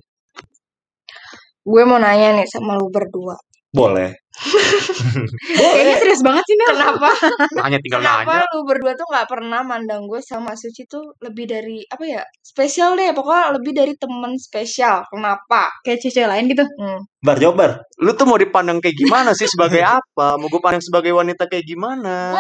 Gue 1.65 1.83
mau 1.89 1.99
nanya 1.99 2.37
nih 2.37 2.47
sama 2.49 2.77
lu 2.77 2.93
berdua 2.93 3.37
Boleh. 3.75 4.15
kayaknya 5.59 5.95
serius 5.99 6.23
banget 6.23 6.43
sih 6.47 6.55
Nel 6.59 6.79
kenapa 6.79 7.11
Hanya 7.59 7.79
tinggal 7.83 8.03
nanya. 8.03 8.23
kenapa 8.23 8.47
lu 8.55 8.63
berdua 8.67 8.93
tuh 8.95 9.07
nggak 9.11 9.27
pernah 9.31 9.61
mandang 9.67 10.07
gue 10.07 10.23
sama 10.23 10.55
Suci 10.55 10.87
tuh 10.87 11.15
lebih 11.23 11.51
dari 11.51 11.83
apa 11.91 12.03
ya 12.07 12.23
spesial 12.39 12.95
deh 12.95 13.11
pokoknya 13.11 13.55
lebih 13.59 13.75
dari 13.75 13.95
temen 13.99 14.39
spesial 14.39 15.03
kenapa 15.11 15.75
kayak 15.83 16.03
cewek 16.03 16.31
lain 16.31 16.47
gitu 16.51 16.63
hmm. 16.63 17.03
Bar, 17.25 17.41
jawab 17.41 17.57
bar. 17.57 17.73
Lu 18.05 18.13
tuh 18.13 18.29
mau 18.29 18.37
dipandang 18.37 18.85
kayak 18.85 19.01
gimana 19.01 19.33
sih 19.33 19.49
sebagai 19.49 19.81
apa? 19.81 20.37
Mau 20.37 20.53
gue 20.53 20.61
pandang 20.61 20.85
sebagai 20.85 21.17
wanita 21.17 21.49
kayak 21.49 21.65
gimana? 21.65 22.37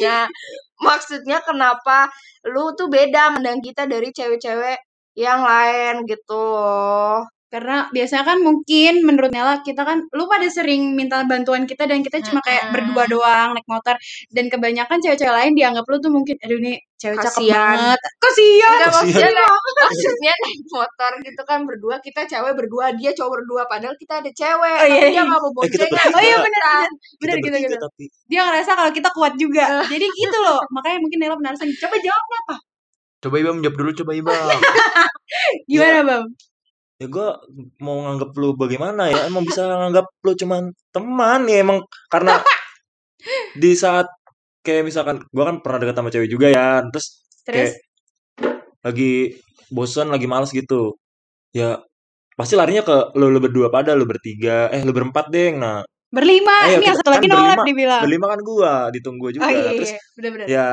ya 0.00 0.24
maksudnya 0.80 1.44
kenapa 1.44 2.08
lu 2.48 2.72
tuh 2.72 2.88
beda 2.88 3.36
mandang 3.36 3.60
kita 3.60 3.84
dari 3.84 4.08
cewek-cewek 4.10 4.80
yang 5.12 5.44
lain 5.44 6.08
gitu 6.08 6.40
loh 6.40 7.28
karena 7.52 7.84
biasanya 7.92 8.24
kan 8.24 8.38
mungkin 8.40 9.04
menurut 9.04 9.28
Nela 9.28 9.60
kita 9.60 9.84
kan 9.84 10.08
lu 10.08 10.24
pada 10.24 10.48
sering 10.48 10.96
minta 10.96 11.20
bantuan 11.28 11.68
kita 11.68 11.84
dan 11.84 12.00
kita 12.00 12.24
cuma 12.24 12.40
kayak 12.40 12.72
berdua 12.72 13.04
doang 13.12 13.52
naik 13.52 13.68
motor. 13.68 13.92
Dan 14.32 14.48
kebanyakan 14.48 14.98
cewek-cewek 15.04 15.34
lain 15.36 15.52
dianggap 15.52 15.84
lu 15.84 15.96
tuh 16.00 16.08
mungkin 16.08 16.36
aduh 16.40 16.56
nih 16.58 16.80
cewek 16.96 17.18
cakep 17.20 17.44
banget. 17.52 17.98
Kasian 18.16 18.70
Enggak 18.72 18.88
Kasihan. 18.88 18.92
maksudnya 18.96 19.30
naik, 19.36 19.76
maksudnya 19.84 20.32
naik 20.40 20.60
motor 20.72 21.12
gitu 21.20 21.42
kan 21.44 21.60
berdua 21.68 21.96
kita 22.00 22.20
cewek 22.24 22.52
berdua 22.56 22.86
dia 22.96 23.10
cowok 23.12 23.30
berdua 23.36 23.62
padahal 23.68 23.94
kita 24.00 24.14
ada 24.24 24.30
cewek 24.32 24.76
Oh, 24.80 24.86
iya, 24.88 25.02
tapi 25.02 25.12
dia 25.12 25.12
iya. 25.12 25.22
nggak 25.28 25.40
mau 25.44 25.50
Eh, 25.50 25.54
bertiga. 25.54 26.02
oh 26.16 26.22
iya 26.24 26.36
benar 26.40 26.86
benar. 27.20 27.36
gitu 27.44 27.56
gitu. 27.60 27.76
tapi. 27.76 28.04
dia 28.32 28.40
ngerasa 28.48 28.70
kalau 28.72 28.90
kita 28.96 29.08
kuat 29.12 29.34
juga. 29.36 29.84
Jadi 29.84 30.06
gitu 30.08 30.36
loh 30.40 30.60
makanya 30.72 30.98
mungkin 31.04 31.18
Nela 31.20 31.36
penasaran. 31.36 31.68
Coba 31.76 31.96
jawab 32.00 32.24
apa 32.46 32.54
Coba 33.22 33.36
Ibam 33.38 33.62
jawab 33.62 33.76
dulu, 33.78 33.90
coba 33.94 34.12
Ibam. 34.18 34.34
gimana 35.70 36.00
bang 36.02 36.24
Ya 37.02 37.10
gue 37.10 37.28
mau 37.82 37.98
nganggap 38.06 38.30
lu 38.38 38.54
bagaimana 38.54 39.10
ya? 39.10 39.26
Emang 39.26 39.42
bisa 39.42 39.66
nganggap 39.66 40.06
lu 40.22 40.32
cuman 40.38 40.70
teman 40.94 41.40
ya 41.50 41.66
emang 41.66 41.82
karena 42.06 42.38
di 43.62 43.74
saat 43.74 44.06
kayak 44.62 44.86
misalkan 44.86 45.18
gue 45.26 45.44
kan 45.44 45.58
pernah 45.58 45.78
dekat 45.82 45.98
sama 45.98 46.14
cewek 46.14 46.30
juga 46.30 46.46
ya, 46.46 46.78
terus 46.94 47.26
terus 47.42 47.74
kayak 47.74 47.74
lagi 48.86 49.34
bosan, 49.74 50.14
lagi 50.14 50.30
males 50.30 50.54
gitu. 50.54 50.94
Ya 51.50 51.82
pasti 52.38 52.54
larinya 52.54 52.86
ke 52.86 53.18
lu, 53.18 53.34
lu 53.34 53.42
berdua 53.42 53.66
pada 53.74 53.98
lu 53.98 54.06
bertiga, 54.06 54.70
eh 54.70 54.86
lu 54.86 54.94
berempat 54.94 55.26
deh. 55.34 55.50
Nah, 55.58 55.82
berlima 56.14 56.54
Ayo, 56.70 56.78
ini 56.78 56.86
yang 56.86 56.96
satu 57.02 57.10
lagi 57.10 57.26
kan 57.26 57.34
nolak 57.34 57.42
berlima- 57.42 57.66
dibilang 57.66 58.02
berlima 58.06 58.26
kan 58.30 58.40
gua, 58.46 58.72
ditunggu 58.94 59.26
oh 59.26 59.32
juga. 59.34 59.50
iya 59.50 59.70
Terus 59.74 59.90
iya 59.90 60.00
benar-benar 60.14 60.46
ya 60.46 60.66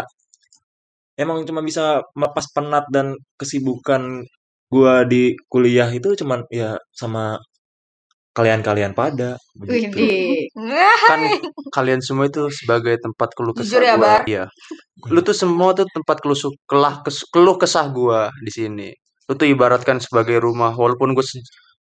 emang 1.20 1.44
cuma 1.44 1.60
bisa 1.66 2.06
melepas 2.16 2.46
penat 2.56 2.86
dan 2.94 3.18
kesibukan 3.36 4.24
gua 4.70 5.04
di 5.04 5.34
kuliah 5.50 5.90
itu 5.90 6.14
cuman 6.14 6.46
ya 6.54 6.78
sama 6.94 7.42
kalian-kalian 8.38 8.94
pada 8.94 9.36
begitu. 9.58 9.98
Widih. 9.98 10.48
kan 11.10 11.20
kalian 11.76 12.00
semua 12.00 12.30
itu 12.30 12.48
sebagai 12.54 12.96
tempat 13.02 13.34
keluh 13.36 13.52
kesah 13.58 13.66
Jujur 13.68 13.84
ya, 13.84 13.96
gua. 13.98 14.06
Bar. 14.06 14.22
Iya. 14.30 14.46
Lu 15.12 15.20
tuh 15.26 15.36
semua 15.36 15.74
tuh 15.76 15.90
tempat 15.90 16.22
keluh 16.24 16.38
kelah 16.70 17.02
kes- 17.04 17.28
keluh 17.34 17.58
kesah 17.60 17.90
gua 17.92 18.30
di 18.40 18.52
sini. 18.54 18.90
Lu 19.28 19.34
tuh 19.36 19.50
ibaratkan 19.50 19.98
sebagai 20.02 20.42
rumah 20.42 20.74
walaupun 20.74 21.14
gue 21.14 21.26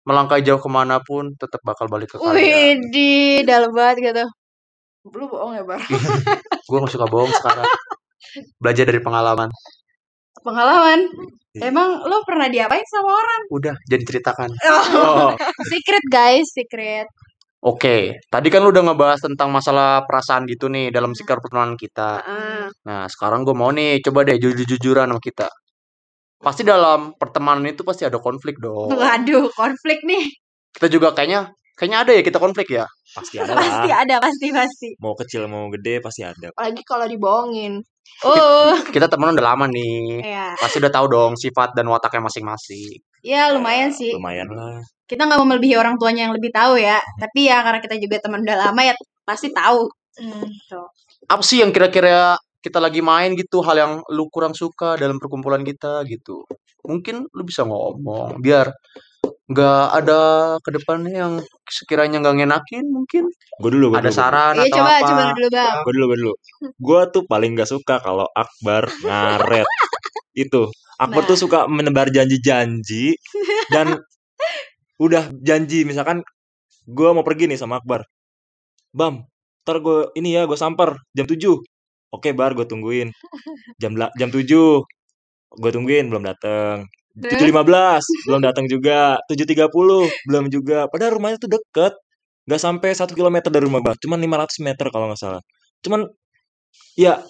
melangkah 0.05 0.41
jauh 0.41 0.61
ke 0.61 0.69
mana 0.69 1.01
pun 1.01 1.33
tetap 1.37 1.61
bakal 1.65 1.89
balik 1.89 2.13
ke 2.13 2.17
kalian. 2.21 2.81
Widih, 2.81 3.45
dalam 3.49 3.73
banget 3.73 4.13
gitu. 4.13 4.25
lu 5.05 5.29
bohong 5.29 5.53
ya 5.53 5.61
bar 5.69 5.77
Gue 6.65 6.79
gak 6.81 6.93
suka 6.97 7.05
bohong 7.05 7.29
sekarang. 7.29 7.69
Belajar 8.65 8.85
dari 8.89 9.01
pengalaman. 9.05 9.53
Pengalaman. 10.43 11.01
Iya. 11.55 11.71
Emang 11.71 12.03
lo 12.03 12.19
pernah 12.27 12.51
diapain 12.51 12.83
sama 12.91 13.15
orang? 13.15 13.41
Udah, 13.55 13.75
jadi 13.87 14.03
ceritakan. 14.03 14.51
Oh, 14.99 15.31
secret 15.71 16.03
guys, 16.11 16.51
secret. 16.51 17.07
Oke, 17.65 18.21
tadi 18.29 18.53
kan 18.53 18.61
lu 18.61 18.69
udah 18.75 18.93
ngebahas 18.93 19.25
tentang 19.25 19.49
masalah 19.49 20.05
perasaan 20.05 20.45
gitu 20.45 20.69
nih 20.69 20.93
dalam 20.93 21.17
sikap 21.17 21.41
pertemanan 21.41 21.79
kita. 21.79 22.21
Ah, 22.21 22.67
Nah, 22.85 23.09
sekarang 23.09 23.47
gue 23.47 23.57
mau 23.57 23.73
nih 23.73 24.05
coba 24.05 24.27
deh 24.29 24.37
jujur-jujuran 24.37 25.09
sama 25.09 25.23
kita. 25.23 25.49
Pasti 26.45 26.61
dalam 26.61 27.17
pertemanan 27.17 27.65
itu 27.65 27.81
pasti 27.81 28.05
ada 28.05 28.21
konflik 28.21 28.61
dong. 28.61 28.93
waduh, 28.93 29.49
konflik 29.57 30.05
nih. 30.05 30.29
Kita 30.77 30.93
juga 30.93 31.17
kayaknya 31.17 31.55
kayaknya 31.73 31.99
ada 32.05 32.13
ya 32.13 32.21
kita 32.21 32.37
konflik 32.37 32.69
ya. 32.69 32.85
pasti 33.15 33.39
ada 33.41 33.55
Pasti 33.57 33.91
ada, 33.95 34.17
pasti 34.21 34.47
pasti. 34.53 34.89
Mau 35.01 35.15
kecil 35.17 35.47
mau 35.49 35.71
gede 35.73 36.03
pasti 36.05 36.21
ada. 36.21 36.51
apalagi 36.53 36.83
kalau 36.85 37.07
dibohongin 37.09 37.81
Oh, 38.25 38.73
Kita 38.95 39.07
temenan 39.11 39.37
udah 39.37 39.47
lama 39.53 39.67
nih. 39.69 40.25
ya. 40.25 40.57
Pasti 40.57 40.81
udah 40.81 40.93
tahu 40.93 41.07
dong 41.11 41.33
sifat 41.37 41.77
dan 41.77 41.89
wataknya 41.93 42.25
masing-masing. 42.25 43.01
Ya 43.21 43.53
lumayan 43.53 43.93
sih. 43.93 44.13
Lumayan 44.17 44.49
lah. 44.53 44.81
Kita 45.05 45.29
nggak 45.29 45.39
mau 45.41 45.49
melebihi 45.49 45.77
orang 45.77 46.01
tuanya 46.01 46.29
yang 46.29 46.35
lebih 46.37 46.49
tahu 46.53 46.81
ya. 46.81 47.01
Tapi 47.21 47.49
ya 47.49 47.61
karena 47.61 47.81
kita 47.85 47.97
juga 48.01 48.17
teman 48.25 48.41
udah 48.45 48.57
lama 48.69 48.81
ya 48.81 48.95
pasti 49.29 49.53
tahu. 49.53 49.89
Hmm. 50.17 50.49
Tuh. 50.71 50.89
Apa 51.29 51.43
sih 51.45 51.61
yang 51.61 51.73
kira-kira 51.73 52.37
kita 52.65 52.81
lagi 52.81 53.05
main 53.05 53.37
gitu 53.37 53.61
hal 53.61 53.77
yang 53.77 53.93
lu 54.09 54.25
kurang 54.33 54.57
suka 54.57 54.97
dalam 54.97 55.21
perkumpulan 55.21 55.61
kita 55.61 56.01
gitu. 56.09 56.49
Mungkin 56.85 57.29
lu 57.29 57.43
bisa 57.45 57.65
ngomong 57.69 58.41
biar 58.41 58.73
nggak 59.45 59.85
ada 60.01 60.21
ke 60.65 60.71
depannya 60.73 61.13
yang 61.13 61.35
sekiranya 61.69 62.21
nggak 62.21 62.37
ngenakin 62.45 62.85
mungkin 62.93 63.25
Gue 63.61 63.71
dulu, 63.71 63.95
gue 63.95 64.01
ada 64.03 64.11
dulu. 64.11 64.19
saran 64.19 64.55
Iya 64.59 64.67
atau 64.67 64.77
coba 64.77 64.91
apa. 64.91 65.07
coba 65.07 65.23
dulu 65.33 65.49
bang. 65.49 65.75
Gue 65.85 65.93
dulu, 65.95 66.05
gue 66.11 66.19
dulu. 66.21 66.35
Gue 66.77 67.01
tuh 67.15 67.23
paling 67.25 67.51
gak 67.55 67.71
suka 67.71 67.95
kalau 68.03 68.27
Akbar 68.35 68.83
ngaret. 69.03 69.67
Itu. 70.35 70.69
Akbar 70.99 71.23
Nah. 71.23 71.29
tuh 71.31 71.39
suka 71.39 71.59
menebar 71.67 72.07
janji-janji 72.11 73.15
dan 73.71 73.99
udah 74.99 75.27
janji 75.43 75.83
misalkan 75.83 76.23
gue 76.87 77.09
mau 77.15 77.23
pergi 77.27 77.51
nih 77.51 77.59
sama 77.59 77.79
Akbar. 77.83 78.03
Bam, 78.95 79.27
ntar 79.67 79.83
gue 79.83 80.11
ini 80.15 80.35
ya 80.35 80.47
gue 80.47 80.59
samper 80.59 80.95
jam 81.15 81.27
7. 81.27 81.59
Oke 82.15 82.31
bar 82.31 82.55
gue 82.55 82.67
tungguin. 82.67 83.11
Jam 83.83 83.95
jam 83.99 84.31
7 84.31 84.47
gue 85.55 85.71
tungguin 85.75 86.07
belum 86.11 86.23
dateng. 86.27 86.87
7.15 87.19 88.27
belum 88.29 88.41
datang 88.43 88.65
juga. 88.67 89.19
7.30 89.31 89.71
belum 90.29 90.45
juga. 90.51 90.87
Padahal 90.91 91.19
rumahnya 91.19 91.39
tuh 91.41 91.51
deket. 91.53 91.95
nggak 92.45 92.61
sampai 92.61 92.93
satu 92.93 93.17
kilometer 93.17 93.49
dari 93.49 93.65
rumah 93.65 93.81
gua 93.81 93.97
cuman 93.97 94.21
500 94.21 94.61
meter 94.69 94.87
kalau 94.93 95.09
nggak 95.09 95.17
salah 95.17 95.41
cuman 95.81 96.05
ya 96.99 97.25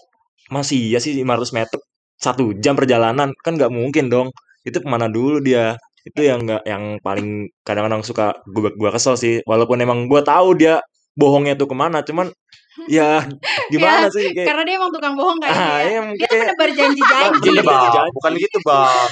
masih 0.50 0.91
ya 0.91 0.99
sih 0.99 1.14
500 1.23 1.55
meter 1.57 1.79
satu 2.19 2.50
jam 2.59 2.75
perjalanan 2.75 3.31
kan 3.45 3.53
nggak 3.55 3.71
mungkin 3.73 4.11
dong 4.11 4.29
itu 4.67 4.75
ke 4.83 4.88
mana 4.91 5.07
dulu 5.07 5.38
dia 5.38 5.79
itu 6.05 6.21
yang 6.21 6.45
nggak 6.45 6.62
yang 6.67 6.85
paling 7.00 7.49
kadang-kadang 7.62 8.03
suka 8.05 8.35
gua 8.50 8.71
gua 8.76 8.91
kesel 8.93 9.14
sih 9.14 9.41
walaupun 9.47 9.81
emang 9.81 10.11
gua 10.11 10.21
tahu 10.26 10.59
dia 10.59 10.83
bohongnya 11.14 11.55
tuh 11.55 11.71
ke 11.71 11.76
mana 11.79 12.03
cuman 12.03 12.29
ya 12.91 13.23
gimana 13.73 14.11
sih 14.11 14.35
kayak 14.35 14.47
Karena 14.50 14.62
dia 14.67 14.75
emang 14.83 14.91
tukang 14.91 15.14
bohong 15.14 15.38
ah 15.47 15.79
kayaknya. 15.79 15.79
ya 15.79 15.91
Dia 15.95 16.00
mungkin 16.03 16.26
tuh 16.26 16.38
menebar 16.43 16.71
janji-janji. 16.75 17.38
Gini 17.38 17.61
Janji. 17.62 17.69
bang, 17.71 17.91
Janji. 17.95 18.11
bukan 18.19 18.33
gitu 18.43 18.59
bang. 18.67 19.09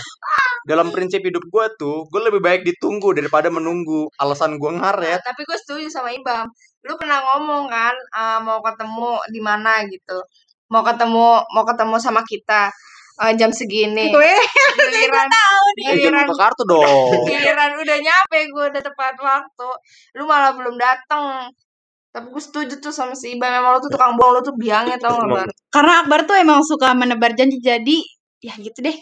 Dalam 0.63 0.95
prinsip 0.95 1.23
hidup 1.23 1.43
gue 1.43 1.67
tuh, 1.75 2.07
gue 2.07 2.21
lebih 2.23 2.39
baik 2.39 2.63
ditunggu 2.63 3.13
daripada 3.19 3.51
menunggu. 3.51 4.07
Alasan 4.19 4.57
gue 4.63 4.71
Nah, 4.71 4.95
ngaret. 4.95 5.21
tapi 5.27 5.43
gue 5.43 5.59
setuju 5.59 5.87
sama 5.91 6.15
Ibam. 6.15 6.47
Lu 6.87 6.95
pernah 6.99 7.19
ngomong 7.23 7.67
kan 7.67 7.95
eh, 7.95 8.39
mau 8.43 8.59
ketemu 8.63 9.11
di 9.31 9.41
mana 9.43 9.83
gitu. 9.87 10.19
Mau 10.71 10.83
ketemu 10.87 11.43
mau 11.53 11.65
ketemu 11.67 11.97
sama 11.99 12.23
kita 12.25 12.71
eh, 13.23 13.33
jam 13.37 13.51
segini. 13.53 14.09
Gue 14.15 14.33
Giliran 14.91 15.29
tahu 15.29 15.65
nih. 15.79 15.85
Eh, 15.85 15.95
giliran 16.01 16.25
buka 16.27 16.49
kartu 16.49 16.63
dong. 16.65 17.11
giliran 17.31 17.71
udah 17.77 17.99
nyampe 18.01 18.39
gue 18.49 18.65
udah 18.73 18.83
tepat 18.83 19.15
waktu. 19.21 19.69
Lu 20.17 20.25
malah 20.25 20.57
belum 20.57 20.75
datang. 20.81 21.51
Tapi 22.13 22.27
gue 22.29 22.43
setuju 22.43 22.75
tuh 22.81 22.93
sama 22.93 23.13
si 23.13 23.37
Ibam. 23.37 23.53
Emang 23.53 23.77
lu 23.77 23.81
tuh 23.85 23.93
tukang 23.93 24.17
bohong, 24.17 24.37
lu 24.37 24.41
tuh 24.43 24.57
biangnya 24.57 24.97
tau 25.01 25.17
gak 25.21 25.29
Bar? 25.29 25.49
Karena 25.73 25.93
Akbar 26.05 26.21
tuh 26.25 26.37
emang 26.41 26.61
suka 26.65 26.93
menebar 26.97 27.33
janji 27.37 27.61
jadi 27.61 27.99
ya 28.43 28.55
gitu 28.59 28.81
deh. 28.85 28.97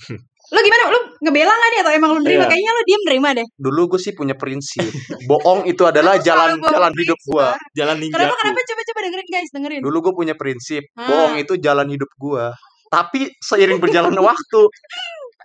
Lu 0.46 0.58
gimana? 0.62 0.82
Lu 0.94 1.00
ngebela 1.26 1.50
gak 1.50 1.70
nih 1.74 1.80
atau 1.82 1.92
emang 1.92 2.10
lu 2.14 2.20
nerima? 2.22 2.46
Iya. 2.46 2.50
Kayaknya 2.54 2.72
lu 2.72 2.82
diem 2.86 3.02
nerima 3.10 3.28
deh. 3.34 3.46
Dulu 3.58 3.80
gue 3.90 4.00
sih 4.00 4.12
punya 4.14 4.34
prinsip. 4.38 4.86
Bohong 5.26 5.66
itu 5.66 5.82
adalah 5.82 6.22
jalan 6.22 6.62
gua 6.62 6.70
jalan 6.70 6.92
hidup 6.94 7.18
gue. 7.18 7.46
jalan 7.74 7.96
ninja 7.98 8.14
Kenapa 8.14 8.34
kenapa 8.38 8.60
coba 8.62 8.82
coba 8.86 9.00
dengerin 9.02 9.28
guys, 9.28 9.50
dengerin. 9.50 9.80
Dulu 9.82 9.96
gue 10.02 10.14
punya 10.14 10.34
prinsip. 10.38 10.82
Ah. 10.94 11.08
Bohong 11.10 11.34
itu 11.42 11.52
jalan 11.58 11.86
hidup 11.90 12.10
gue. 12.14 12.44
Tapi 12.86 13.20
seiring 13.42 13.82
berjalannya 13.82 14.22
waktu, 14.30 14.60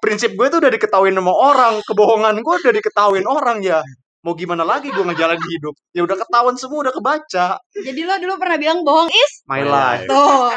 prinsip 0.01 0.37
gue 0.37 0.47
tuh 0.53 0.59
udah 0.61 0.71
diketahuin 0.71 1.17
sama 1.17 1.33
orang. 1.33 1.73
Kebohongan 1.81 2.35
gue 2.41 2.55
udah 2.61 2.73
diketahuin 2.77 3.25
orang 3.25 3.65
ya. 3.65 3.81
Mau 4.21 4.37
gimana 4.37 4.61
lagi 4.61 4.93
gue 4.93 5.01
ngejalanin 5.01 5.41
hidup? 5.41 5.73
Ya 5.97 6.05
udah 6.05 6.13
ketahuan 6.13 6.53
semua, 6.53 6.85
udah 6.85 6.93
kebaca. 6.93 7.57
Jadi 7.73 8.05
lo 8.05 8.13
dulu 8.21 8.37
pernah 8.37 8.61
bilang 8.61 8.85
bohong 8.85 9.09
is 9.09 9.31
My 9.49 9.65
life. 9.65 10.05
tuh. 10.05 10.53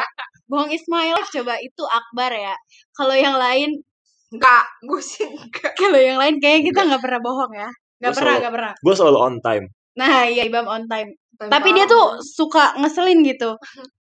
bohong 0.52 0.68
is 0.68 0.84
my 0.92 1.08
life. 1.16 1.32
Coba 1.32 1.56
itu 1.64 1.80
Akbar 1.88 2.28
ya. 2.36 2.52
Kalau 2.92 3.16
yang 3.16 3.40
lain, 3.40 3.80
Enggak, 4.34 4.64
gue 4.82 5.00
sih 5.00 5.24
enggak. 5.30 5.72
kalau 5.80 5.98
yang 5.98 6.18
lain 6.18 6.36
kayaknya 6.42 6.62
kita 6.74 6.80
nggak 6.90 7.02
pernah 7.02 7.20
bohong 7.22 7.52
ya. 7.54 7.70
Nggak 8.02 8.12
pernah, 8.18 8.34
nggak 8.42 8.54
pernah. 8.54 8.72
gue 8.74 8.94
selalu 8.94 9.18
on 9.22 9.36
time 9.40 9.64
Nah, 9.94 10.26
iya 10.26 10.42
Ibam 10.50 10.66
on 10.66 10.84
time. 10.90 11.14
Tapi 11.38 11.68
dia 11.70 11.86
tuh 11.86 12.18
suka 12.18 12.74
ngeselin 12.78 13.22
gitu. 13.22 13.54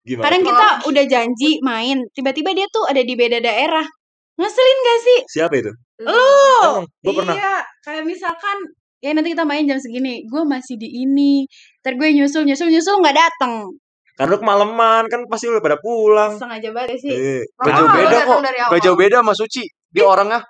gimana 0.05 0.25
Kadang 0.25 0.43
kita 0.45 0.67
udah 0.89 1.03
janji 1.05 1.61
main, 1.61 2.01
tiba-tiba 2.13 2.53
dia 2.53 2.65
tuh 2.69 2.85
ada 2.89 3.01
di 3.01 3.13
beda 3.13 3.41
daerah. 3.41 3.85
Ngeselin 4.33 4.77
gak 4.81 4.99
sih? 5.05 5.19
siapa 5.29 5.53
itu 5.61 5.69
Lu. 6.01 6.09
emang 6.09 6.89
gue 6.89 7.13
pernah 7.13 7.37
Iya, 7.37 7.55
kayak 7.85 8.03
misalkan 8.09 8.57
ya 8.97 9.13
nanti 9.13 9.37
kita 9.37 9.45
main 9.45 9.69
jam 9.69 9.77
segini, 9.77 10.25
gue 10.25 10.41
masih 10.41 10.81
di 10.81 10.89
ini, 10.89 11.45
ntar 11.85 11.93
gue 11.93 12.09
nyusul 12.09 12.41
nyusul 12.41 12.73
nyusul 12.73 12.97
nggak 12.97 13.13
datang, 13.13 13.69
karena 14.13 14.37
lu 14.37 14.37
kemalaman 14.45 15.03
kan 15.09 15.25
pasti 15.25 15.49
udah 15.49 15.61
pada 15.61 15.77
pulang 15.81 16.37
sengaja 16.37 16.69
banget 16.69 17.01
sih. 17.01 17.09
Eh, 17.09 17.41
Gak 17.57 17.73
jauh 17.73 17.89
beda 17.89 18.17
kok. 18.29 18.39
Gak 18.45 18.81
jauh 18.85 18.97
beda 18.97 19.17
sama 19.25 19.33
Suci. 19.33 19.63
Dia 19.93 20.03
orangnya 20.03 20.41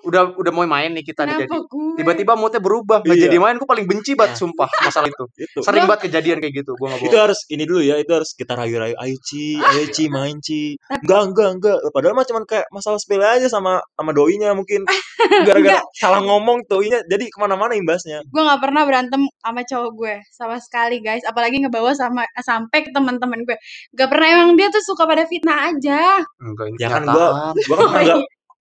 udah 0.00 0.32
udah 0.32 0.48
mau 0.48 0.64
main 0.64 0.96
nih 0.96 1.04
kita 1.04 1.28
nih 1.28 1.44
jadi. 1.44 1.52
Gue? 1.52 2.00
Tiba-tiba 2.00 2.32
moodnya 2.32 2.56
berubah. 2.56 3.04
Gak 3.04 3.12
Iya. 3.12 3.28
jadi 3.28 3.36
main. 3.36 3.60
Gue 3.60 3.68
paling 3.68 3.84
benci 3.84 4.16
banget 4.16 4.40
sumpah 4.40 4.64
masalah 4.80 5.12
itu. 5.12 5.24
itu 5.44 5.60
Sering 5.60 5.84
Gua- 5.84 5.92
banget 5.92 6.08
kejadian 6.08 6.40
kayak 6.40 6.64
gitu. 6.64 6.72
Gue 6.72 6.88
gak 6.88 7.04
itu 7.04 7.16
harus 7.20 7.44
ini 7.52 7.68
dulu 7.68 7.84
ya 7.84 8.00
itu 8.00 8.08
harus 8.08 8.32
kita 8.32 8.56
rayu-rayu 8.56 8.96
ayo 8.96 9.16
Ci 9.20 9.60
ayo 9.60 9.84
Ci 9.92 10.08
main 10.08 10.40
Ci 10.40 10.80
enggak 10.88 11.20
enggak 11.28 11.48
enggak 11.52 11.76
padahal 11.92 12.16
mah 12.16 12.24
cuman 12.24 12.48
kayak 12.48 12.64
masalah 12.70 12.96
sepele 12.96 13.28
aja 13.28 13.44
sama 13.46 13.84
sama 13.92 14.16
doinya 14.16 14.56
mungkin 14.56 14.88
gara-gara 15.46 15.84
salah 15.92 16.24
ngomong 16.24 16.64
doinya 16.64 17.04
jadi 17.04 17.28
ke 17.28 17.36
mana-mana 17.36 17.76
imbasnya 17.76 18.24
gue 18.24 18.40
nggak 18.40 18.60
pernah 18.62 18.82
berantem 18.88 19.28
sama 19.36 19.60
cowok 19.62 19.90
gue 19.92 20.14
sama 20.30 20.56
sekali 20.56 20.96
guys, 21.00 21.28
apalagi 21.28 21.60
ngebawa 21.60 21.92
sama 21.92 22.24
sampai 22.40 22.88
ke 22.88 22.90
teman-teman 22.90 23.44
gue. 23.44 23.56
Gak 23.92 24.08
pernah 24.08 24.28
emang 24.30 24.56
dia 24.56 24.72
tuh 24.72 24.80
suka 24.80 25.04
pada 25.04 25.28
fitnah 25.28 25.68
aja. 25.68 26.24
Enggak, 26.40 26.72
ini 26.72 26.78
ya 26.80 26.88
kan 26.88 27.02
gua 27.04 27.52
gua 27.52 27.76
kan 27.76 27.88
Oh, 27.90 28.00
iya. 28.00 28.16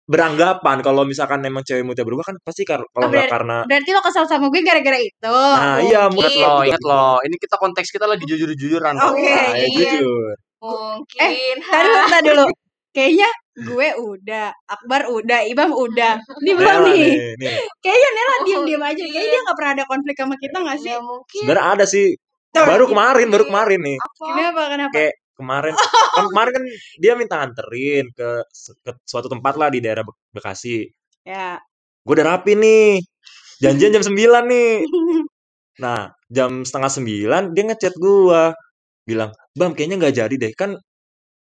Beranggapan 0.10 0.82
kalau 0.82 1.06
misalkan 1.06 1.46
emang 1.46 1.62
cewek 1.62 1.86
muda 1.86 2.02
berubah 2.02 2.26
kan 2.26 2.36
pasti 2.42 2.66
kar- 2.66 2.82
kalau 2.90 3.06
Oh, 3.06 3.10
nggak 3.10 3.30
karena 3.30 3.62
Berarti 3.64 3.90
lo 3.94 4.02
kesel 4.02 4.26
sama 4.26 4.50
gue 4.50 4.62
gara-gara 4.62 4.98
itu. 4.98 5.36
nah 5.54 5.78
iya 5.80 6.10
Ingat 6.10 6.12
mungkin 6.12 6.34
loh, 6.42 6.62
ingat 6.66 6.82
loh. 6.82 7.16
Ini 7.22 7.36
kita 7.38 7.56
konteks 7.56 7.88
kita 7.90 8.10
lagi 8.10 8.26
jujur-jujuran. 8.26 8.98
Oke, 8.98 9.22
Nah, 9.22 9.54
ya 9.54 9.62
iya. 9.62 9.70
jujur 9.70 10.34
Mungkin. 10.60 11.56
Tadi 11.62 11.88
dulu, 11.88 12.02
tadi 12.10 12.28
dulu. 12.34 12.46
Kayaknya 12.90 13.30
gue 13.56 13.88
udah, 14.02 14.46
Akbar 14.66 15.02
udah, 15.08 15.40
Ibam 15.46 15.70
udah. 15.70 16.14
Ini 16.42 16.52
belum 16.52 16.78
nih. 16.84 16.98
nih, 17.06 17.32
nih. 17.38 17.54
Kayaknya 17.80 18.10
Nela 18.10 18.30
Oh, 18.30 18.40
diem-diem 18.44 18.82
aja. 18.82 18.98
iya. 18.98 19.12
Kayaknya 19.14 19.30
dia 19.30 19.42
gak 19.46 19.56
pernah 19.56 19.72
ada 19.78 19.86
konflik 19.86 20.16
sama 20.18 20.36
kita 20.36 20.58
gak 20.60 20.78
sih? 20.80 20.90
Ya 20.90 21.00
mungkin. 21.00 21.42
sebenarnya 21.46 21.66
ada 21.70 21.86
sih 21.86 22.08
Tuh, 22.50 22.66
baru 22.66 22.90
kemarin 22.90 23.28
baru 23.30 23.46
kemarin 23.46 23.78
nih 23.80 23.98
Apa? 24.02 24.26
Kenapa, 24.26 24.62
kenapa? 24.74 24.92
kayak 24.92 25.14
kemarin. 25.40 25.74
Kan 26.20 26.26
kemarin 26.30 26.52
kan 26.52 26.64
dia 27.00 27.14
minta 27.16 27.36
anterin 27.40 28.06
ke, 28.12 28.28
ke 28.84 28.92
suatu 29.08 29.32
tempat 29.32 29.56
lah 29.56 29.70
di 29.72 29.80
daerah 29.80 30.04
Be- 30.04 30.20
Bekasi. 30.36 30.84
Ya. 31.24 31.56
gue 32.04 32.14
udah 32.18 32.28
rapi 32.36 32.58
nih. 32.58 33.00
Janjian 33.64 33.92
jam 33.96 34.04
9 34.04 34.16
nih. 34.50 34.72
Nah 35.84 36.12
jam 36.28 36.64
setengah 36.68 36.92
sembilan 36.92 37.44
dia 37.56 37.64
ngechat 37.70 37.94
gua. 38.00 38.52
Bilang 39.08 39.32
bam 39.56 39.72
kayaknya 39.78 39.96
nggak 40.02 40.16
jadi 40.20 40.36
deh. 40.36 40.52
Kan 40.58 40.76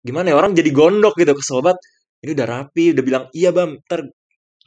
gimana 0.05 0.31
ya 0.33 0.35
orang 0.39 0.53
jadi 0.57 0.69
gondok 0.75 1.15
gitu 1.19 1.33
kesel 1.37 1.59
banget 1.65 1.79
ini 2.25 2.31
udah 2.35 2.47
rapi. 2.47 2.83
Udah 2.95 3.03
bilang 3.05 3.23
iya 3.35 3.49
bam 3.55 3.79
ntar 3.87 4.01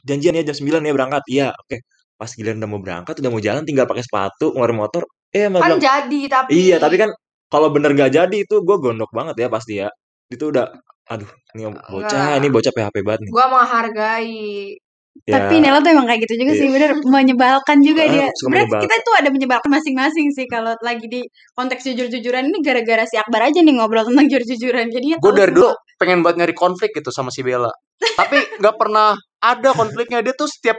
janjian 0.07 0.37
ya 0.39 0.43
jam 0.47 0.55
9 0.57 0.81
ya 0.87 0.93
berangkat. 0.95 1.23
Iya 1.29 1.47
oke. 1.53 1.77
Pas 2.19 2.31
giliran 2.35 2.57
udah 2.61 2.69
mau 2.71 2.81
berangkat 2.83 3.15
udah 3.21 3.29
mau 3.33 3.41
jalan 3.43 3.63
tinggal 3.67 3.85
pakai 3.89 4.03
sepatu 4.05 4.51
ngeluarin 4.55 4.77
motor. 4.79 5.03
Eh 5.29 5.45
Kan 5.45 5.57
bilang 5.61 5.81
jadi 5.81 6.19
tapi. 6.31 6.49
iya 6.55 6.77
tapi 6.81 6.95
kan 6.97 7.09
kalau 7.49 7.73
bener 7.73 7.91
gak 7.93 8.13
jadi 8.13 8.37
itu 8.45 8.55
gue 8.61 8.77
gondok 8.79 9.09
banget 9.11 9.35
ya 9.41 9.47
pasti 9.49 9.81
ya 9.81 9.89
itu 10.29 10.53
udah 10.53 10.69
aduh 11.09 11.29
ini 11.57 11.65
bocah 11.89 12.37
Enggak. 12.37 12.37
ini 12.37 12.47
bocah 12.53 12.71
PHP 12.71 12.95
banget 13.01 13.19
nih 13.25 13.31
Gua 13.33 13.45
menghargai. 13.49 14.77
ya 15.25 15.35
Tapi 15.35 15.55
Nela 15.59 15.81
tuh 15.81 15.91
emang 15.91 16.05
kayak 16.05 16.21
gitu 16.29 16.33
juga 16.39 16.53
Iya. 16.53 16.61
sih, 16.61 16.69
bener 16.69 16.91
menyebalkan 17.03 17.77
juga 17.81 18.05
Ah, 18.05 18.11
dia. 18.13 18.27
Sebenarnya 18.31 18.77
kita 18.85 18.95
tuh 19.03 19.13
ada 19.19 19.29
menyebalkan 19.29 19.67
masing-masing 19.67 20.27
sih 20.31 20.45
kalau 20.45 20.77
lagi 20.79 21.05
di 21.09 21.21
konteks 21.57 21.81
jujur-jujuran 21.83 22.47
ini 22.47 22.61
gara-gara 22.61 23.03
si 23.03 23.17
Akbar 23.17 23.49
aja 23.49 23.59
nih 23.59 23.73
ngobrol 23.73 24.05
tentang 24.05 24.25
jujur-jujuran. 24.31 24.87
Jadinya 24.93 25.17
Gue 25.19 25.33
dari 25.33 25.51
dulu 25.51 25.73
pengen 25.97 26.21
banget 26.23 26.45
nyari 26.45 26.55
konflik 26.55 26.93
gitu 26.95 27.09
sama 27.11 27.33
si 27.33 27.41
Bella. 27.41 27.73
Tapi 27.99 28.37
nggak 28.61 28.75
pernah 28.79 29.11
ada 29.43 29.69
konfliknya. 29.73 30.21
Dia 30.23 30.31
tuh 30.37 30.47
setiap 30.47 30.77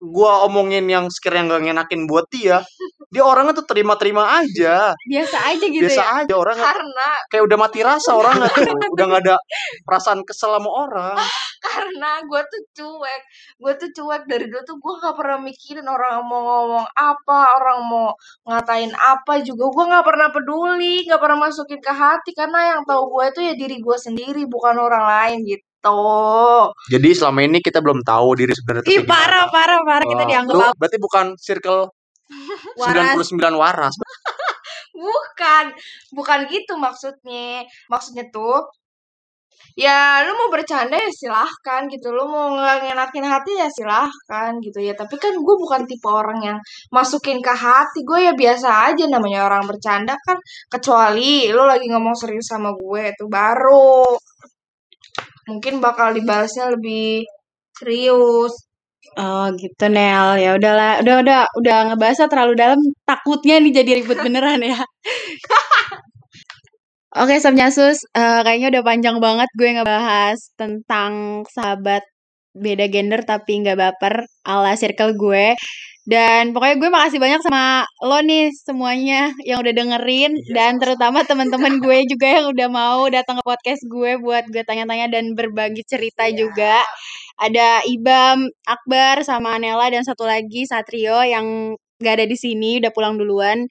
gua 0.00 0.44
omongin 0.46 0.84
yang 0.86 1.06
sekiranya 1.08 1.56
nggak 1.56 1.62
ngenakin 1.70 2.02
buat 2.08 2.26
dia, 2.28 2.62
dia 3.14 3.22
orangnya 3.24 3.56
tuh 3.56 3.66
terima-terima 3.68 4.42
aja. 4.42 4.92
biasa 5.08 5.36
aja 5.52 5.64
gitu 5.66 5.84
Biasa 5.88 6.02
ya. 6.02 6.12
aja 6.24 6.34
orangnya 6.36 6.66
Karena 6.66 7.08
kayak 7.32 7.42
udah 7.48 7.58
mati 7.58 7.78
rasa 7.84 8.10
orangnya 8.16 8.48
tuh. 8.52 8.64
Udah 8.96 9.04
nggak 9.08 9.22
ada 9.28 9.36
perasaan 9.84 10.20
kesel 10.26 10.56
sama 10.56 10.70
orang. 10.70 11.16
karena 11.66 12.22
gue 12.24 12.42
tuh 12.46 12.62
cuek 12.78 13.22
gue 13.58 13.72
tuh 13.80 13.90
cuek 13.96 14.22
dari 14.30 14.46
dulu 14.46 14.62
tuh 14.62 14.76
gue 14.78 14.94
gak 15.02 15.16
pernah 15.18 15.38
mikirin 15.42 15.86
orang 15.88 16.22
mau 16.24 16.40
ngomong 16.46 16.86
apa 16.94 17.38
orang 17.58 17.78
mau 17.90 18.08
ngatain 18.46 18.92
apa 18.94 19.42
juga 19.42 19.64
gue 19.74 19.84
nggak 19.90 20.06
pernah 20.06 20.28
peduli 20.30 21.04
nggak 21.08 21.20
pernah 21.20 21.38
masukin 21.48 21.80
ke 21.82 21.92
hati 21.92 22.30
karena 22.36 22.76
yang 22.76 22.80
tahu 22.86 23.02
gue 23.18 23.24
itu 23.34 23.40
ya 23.50 23.54
diri 23.58 23.76
gue 23.82 23.96
sendiri 23.98 24.42
bukan 24.46 24.76
orang 24.78 25.04
lain 25.04 25.38
gitu 25.46 25.65
Jadi 26.90 27.08
selama 27.14 27.40
ini 27.46 27.58
kita 27.62 27.78
belum 27.82 28.02
tahu 28.02 28.28
diri 28.38 28.52
sebenarnya 28.54 28.88
Ih 28.90 29.02
parah 29.06 29.46
parah 29.50 29.80
parah. 29.86 30.06
Kita 30.06 30.24
dianggap 30.24 30.54
lu 30.54 30.62
apa? 30.62 30.74
berarti 30.76 30.98
bukan 30.98 31.26
circle 31.38 31.90
Waras. 32.80 33.14
99 33.30 33.54
waras. 33.62 33.94
bukan. 35.06 35.64
Bukan 36.10 36.38
gitu 36.50 36.74
maksudnya. 36.78 37.62
Maksudnya 37.86 38.26
tuh 38.34 38.66
ya 39.76 40.24
lu 40.24 40.32
mau 40.34 40.48
bercanda 40.48 40.96
ya 40.96 41.10
silahkan 41.12 41.86
gitu. 41.92 42.10
Lu 42.10 42.26
mau 42.26 42.56
ngenakin 42.56 43.26
hati 43.26 43.52
ya 43.60 43.68
silahkan 43.70 44.58
gitu 44.64 44.82
ya. 44.82 44.96
Tapi 44.96 45.14
kan 45.20 45.36
gue 45.36 45.56
bukan 45.60 45.86
tipe 45.86 46.08
orang 46.08 46.40
yang 46.42 46.58
masukin 46.90 47.38
ke 47.38 47.52
hati. 47.52 48.02
Gue 48.02 48.26
ya 48.26 48.32
biasa 48.34 48.92
aja 48.92 49.04
namanya 49.06 49.46
orang 49.46 49.64
bercanda 49.68 50.16
kan. 50.26 50.38
Kecuali 50.66 51.52
lu 51.52 51.62
lagi 51.62 51.86
ngomong 51.92 52.16
serius 52.16 52.50
sama 52.50 52.74
gue 52.74 53.14
itu 53.14 53.24
baru 53.30 54.18
mungkin 55.48 55.74
bakal 55.84 56.12
dibalasnya 56.16 56.74
lebih 56.74 57.26
serius. 57.78 58.52
Oh 59.18 59.46
gitu 59.54 59.84
Nel. 59.88 60.38
Ya 60.42 60.50
udahlah 60.58 61.00
udah 61.02 61.16
udah 61.22 61.40
udah 61.60 61.76
ngebahasnya 61.92 62.28
terlalu 62.32 62.54
dalam. 62.58 62.80
Takutnya 63.08 63.54
nih 63.62 63.72
jadi 63.82 63.90
ribut 64.02 64.18
beneran 64.20 64.60
ya. 64.66 64.78
Oke 67.16 67.40
Sob 67.40 67.54
Nyasus, 67.56 67.98
eh, 68.12 68.40
kayaknya 68.44 68.68
udah 68.76 68.84
panjang 68.84 69.16
banget 69.24 69.48
gue 69.56 69.68
ngebahas 69.72 70.38
tentang 70.60 71.42
sahabat 71.48 72.04
beda 72.56 72.88
gender 72.88 73.20
tapi 73.28 73.60
nggak 73.60 73.78
baper 73.78 74.14
ala 74.48 74.72
circle 74.74 75.12
gue. 75.14 75.54
Dan 76.06 76.54
pokoknya 76.54 76.76
gue 76.78 76.90
makasih 76.94 77.18
banyak 77.18 77.42
sama 77.42 77.82
lo 78.06 78.22
nih 78.22 78.54
semuanya 78.54 79.34
yang 79.42 79.58
udah 79.58 79.74
dengerin 79.74 80.38
dan 80.54 80.78
terutama 80.78 81.26
teman-teman 81.26 81.78
gue 81.84 82.06
juga 82.06 82.26
yang 82.30 82.46
udah 82.54 82.68
mau 82.70 83.10
datang 83.10 83.42
ke 83.42 83.44
podcast 83.44 83.82
gue 83.90 84.14
buat 84.22 84.46
gue 84.46 84.62
tanya-tanya 84.62 85.10
dan 85.10 85.34
berbagi 85.34 85.82
cerita 85.82 86.30
juga. 86.30 86.78
Ada 87.42 87.82
Ibam, 87.90 88.46
Akbar 88.64 89.26
sama 89.26 89.58
Nela 89.58 89.90
dan 89.90 90.06
satu 90.06 90.24
lagi 90.24 90.64
Satrio 90.64 91.20
yang 91.26 91.74
gak 91.98 92.22
ada 92.22 92.26
di 92.30 92.38
sini 92.38 92.78
udah 92.78 92.94
pulang 92.94 93.18
duluan. 93.18 93.66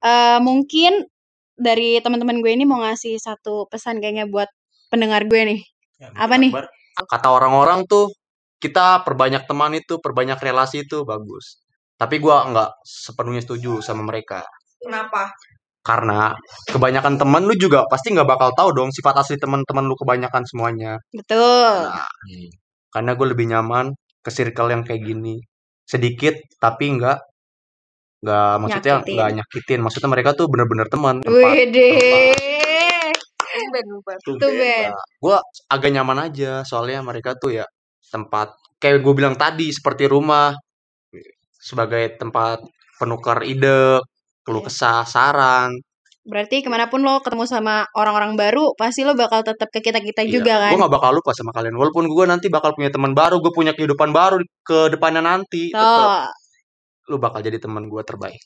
Eh 0.00 0.38
mungkin 0.38 1.10
dari 1.58 1.98
teman-teman 1.98 2.38
gue 2.38 2.54
ini 2.54 2.64
mau 2.70 2.80
ngasih 2.86 3.18
satu 3.18 3.66
pesan 3.66 3.98
kayaknya 3.98 4.30
buat 4.30 4.48
pendengar 4.94 5.26
gue 5.26 5.42
nih. 5.42 5.60
Ya, 5.98 6.14
Apa 6.14 6.38
nih? 6.38 6.54
Akbar. 6.54 6.70
Kata 7.00 7.28
orang-orang 7.34 7.88
tuh 7.90 8.14
kita 8.60 9.02
perbanyak 9.02 9.48
teman 9.48 9.72
itu, 9.72 9.96
perbanyak 9.98 10.36
relasi 10.36 10.84
itu 10.84 11.02
bagus. 11.08 11.64
Tapi 11.96 12.20
gua 12.20 12.44
nggak 12.48 12.70
sepenuhnya 12.84 13.40
setuju 13.40 13.80
sama 13.80 14.04
mereka. 14.04 14.44
Kenapa? 14.80 15.32
Karena 15.80 16.32
kebanyakan 16.68 17.16
teman 17.16 17.48
lu 17.48 17.56
juga 17.56 17.88
pasti 17.88 18.12
nggak 18.12 18.28
bakal 18.28 18.52
tahu 18.52 18.68
dong 18.76 18.92
sifat 18.92 19.24
asli 19.24 19.40
teman-teman 19.40 19.88
lu 19.88 19.96
kebanyakan 19.96 20.44
semuanya. 20.44 21.00
Betul. 21.08 21.88
Nah, 21.88 22.04
karena 22.92 23.16
gue 23.16 23.26
lebih 23.32 23.46
nyaman 23.48 23.96
ke 24.20 24.28
circle 24.28 24.68
yang 24.68 24.84
kayak 24.84 25.08
gini. 25.08 25.40
Sedikit 25.88 26.36
tapi 26.60 27.00
nggak 27.00 27.18
nggak 28.20 28.52
maksudnya 28.60 28.94
nggak 29.00 29.30
nyakitin. 29.40 29.80
Maksudnya 29.80 30.08
mereka 30.12 30.36
tuh 30.36 30.52
bener-bener 30.52 30.84
teman. 30.92 31.24
Wede. 31.24 31.96
Tuh 34.24 34.38
Ben. 34.38 34.94
gue 34.94 35.36
agak 35.68 35.90
nyaman 35.90 36.30
aja 36.30 36.62
soalnya 36.62 37.02
mereka 37.02 37.34
tuh 37.36 37.60
ya 37.60 37.66
tempat 38.10 38.48
kayak 38.82 39.00
gue 39.04 39.14
bilang 39.16 39.34
tadi 39.38 39.70
seperti 39.70 40.04
rumah 40.10 40.52
sebagai 41.60 42.16
tempat 42.18 42.60
penukar 42.98 43.44
ide 43.46 44.00
keluh 44.44 44.62
Iya. 44.64 44.68
kesah 44.72 45.00
saran 45.06 45.70
Berarti 46.20 46.60
ke 46.60 46.68
mana 46.68 46.84
pun 46.92 47.00
lo 47.00 47.24
ketemu 47.24 47.48
sama 47.48 47.88
orang-orang 47.96 48.36
baru, 48.36 48.76
pasti 48.76 49.08
lo 49.08 49.16
bakal 49.16 49.40
tetap 49.40 49.72
ke 49.72 49.80
kita-kita 49.80 50.28
juga 50.28 50.60
kan? 50.68 50.76
gue 50.76 50.84
gak 50.84 50.92
bakal 50.92 51.16
lupa 51.16 51.32
sama 51.32 51.48
kalian 51.56 51.72
walaupun 51.80 52.04
gue 52.12 52.24
nanti 52.28 52.46
bakal 52.52 52.76
punya 52.76 52.92
teman 52.92 53.16
baru 53.16 53.40
gue 53.40 53.48
punya 53.56 53.72
kehidupan 53.72 54.12
baru 54.12 54.36
ke 54.60 54.92
depannya 54.92 55.24
nanti 55.24 55.72
tetep 55.72 55.80
Tuh. 55.80 56.28
lu 57.10 57.16
bakal 57.16 57.40
jadi 57.40 57.56
teman 57.56 57.88
gue 57.88 58.02
terbaik 58.04 58.36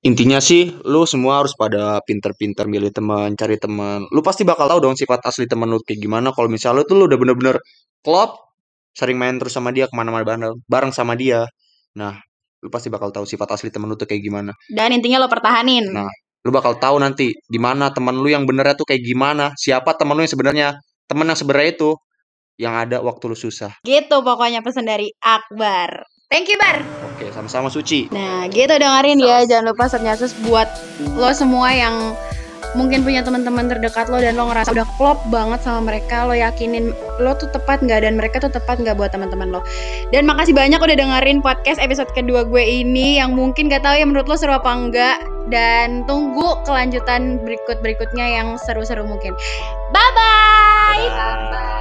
intinya 0.00 0.40
sih 0.40 0.72
lu 0.88 1.04
semua 1.04 1.44
harus 1.44 1.52
pada 1.52 2.00
pinter-pinter 2.08 2.64
milih 2.64 2.88
teman 2.88 3.36
cari 3.36 3.60
teman 3.60 4.08
lu 4.08 4.24
pasti 4.24 4.48
bakal 4.48 4.64
tahu 4.64 4.80
dong 4.80 4.96
sifat 4.96 5.20
asli 5.28 5.44
teman 5.44 5.68
lu 5.68 5.80
kayak 5.84 6.00
gimana 6.00 6.32
kalau 6.32 6.48
misalnya 6.48 6.80
lu 6.80 6.88
tuh 6.88 6.96
lu 6.96 7.04
udah 7.04 7.18
bener-bener 7.20 7.56
klop 8.00 8.40
sering 8.96 9.20
main 9.20 9.36
terus 9.36 9.52
sama 9.52 9.76
dia 9.76 9.84
ke 9.86 9.94
mana-mana 9.94 10.24
bareng 10.24 10.56
bareng 10.64 10.92
sama 10.96 11.20
dia 11.20 11.44
nah 11.92 12.16
lu 12.64 12.68
pasti 12.72 12.88
bakal 12.88 13.12
tahu 13.12 13.28
sifat 13.28 13.56
asli 13.56 13.68
temen 13.68 13.88
lu 13.92 13.96
tuh 13.96 14.08
kayak 14.08 14.24
gimana 14.24 14.52
Dan 14.68 14.92
intinya 14.92 15.20
lo 15.20 15.28
pertahanin. 15.28 15.92
Nah. 15.92 16.08
lu 16.40 16.48
bakal 16.48 16.80
tahu 16.80 16.96
nanti 16.96 17.36
di 17.36 17.60
mana 17.60 17.92
teman 17.92 18.16
lu 18.16 18.28
yang 18.32 18.48
benernya 18.48 18.72
tuh 18.72 18.88
kayak 18.88 19.04
gimana 19.04 19.52
siapa 19.60 19.92
teman 20.00 20.16
lu 20.16 20.24
yang 20.24 20.32
sebenarnya 20.32 20.68
teman 21.04 21.28
yang 21.28 21.36
sebenarnya 21.36 21.76
itu 21.76 21.90
yang 22.56 22.72
ada 22.76 23.04
waktu 23.04 23.24
lu 23.28 23.36
susah 23.36 23.76
Gitu 23.84 24.16
pokoknya 24.24 24.64
pesan 24.64 24.88
dari 24.88 25.12
Akbar. 25.20 26.08
Thank 26.32 26.48
you, 26.48 26.56
Bar. 26.56 26.80
Oke 27.20 27.36
sama-sama 27.36 27.68
suci 27.68 28.08
Nah, 28.08 28.48
gitu 28.48 28.72
dengerin 28.72 29.20
ya. 29.20 29.44
Jangan 29.44 29.76
lupa 29.76 29.92
Subnyasus 29.92 30.32
buat 30.48 30.66
lo 31.12 31.28
semua 31.36 31.68
yang 31.68 32.16
mungkin 32.78 33.02
punya 33.02 33.20
teman-teman 33.20 33.66
terdekat 33.66 34.06
lo 34.06 34.22
dan 34.22 34.38
lo 34.38 34.46
ngerasa 34.46 34.70
udah 34.70 34.86
klop 34.96 35.20
banget 35.28 35.60
sama 35.60 35.92
mereka. 35.92 36.24
Lo 36.24 36.32
yakinin 36.32 36.96
lo 37.20 37.36
tuh 37.36 37.52
tepat 37.52 37.84
nggak 37.84 38.08
dan 38.08 38.16
mereka 38.16 38.40
tuh 38.40 38.48
tepat 38.48 38.80
nggak 38.80 38.96
buat 38.96 39.12
teman-teman 39.12 39.52
lo. 39.52 39.60
Dan 40.14 40.24
makasih 40.24 40.56
banyak 40.56 40.80
udah 40.80 40.96
dengerin 40.96 41.44
podcast 41.44 41.76
episode 41.82 42.08
kedua 42.16 42.48
gue 42.48 42.62
ini 42.62 43.20
yang 43.20 43.36
mungkin 43.36 43.68
gak 43.68 43.84
tahu 43.84 44.00
ya 44.00 44.06
menurut 44.08 44.24
lo 44.30 44.36
seru 44.40 44.56
apa 44.56 44.70
enggak. 44.72 45.20
Dan 45.50 46.06
tunggu 46.06 46.62
kelanjutan 46.62 47.42
berikut-berikutnya 47.42 48.38
yang 48.38 48.48
seru-seru 48.54 49.02
mungkin. 49.02 49.34
Bye-bye! 49.90 51.79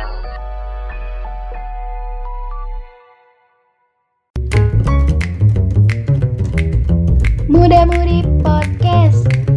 Muda 7.49 7.81
Mudi 7.89 8.21
Podcast 8.45 9.48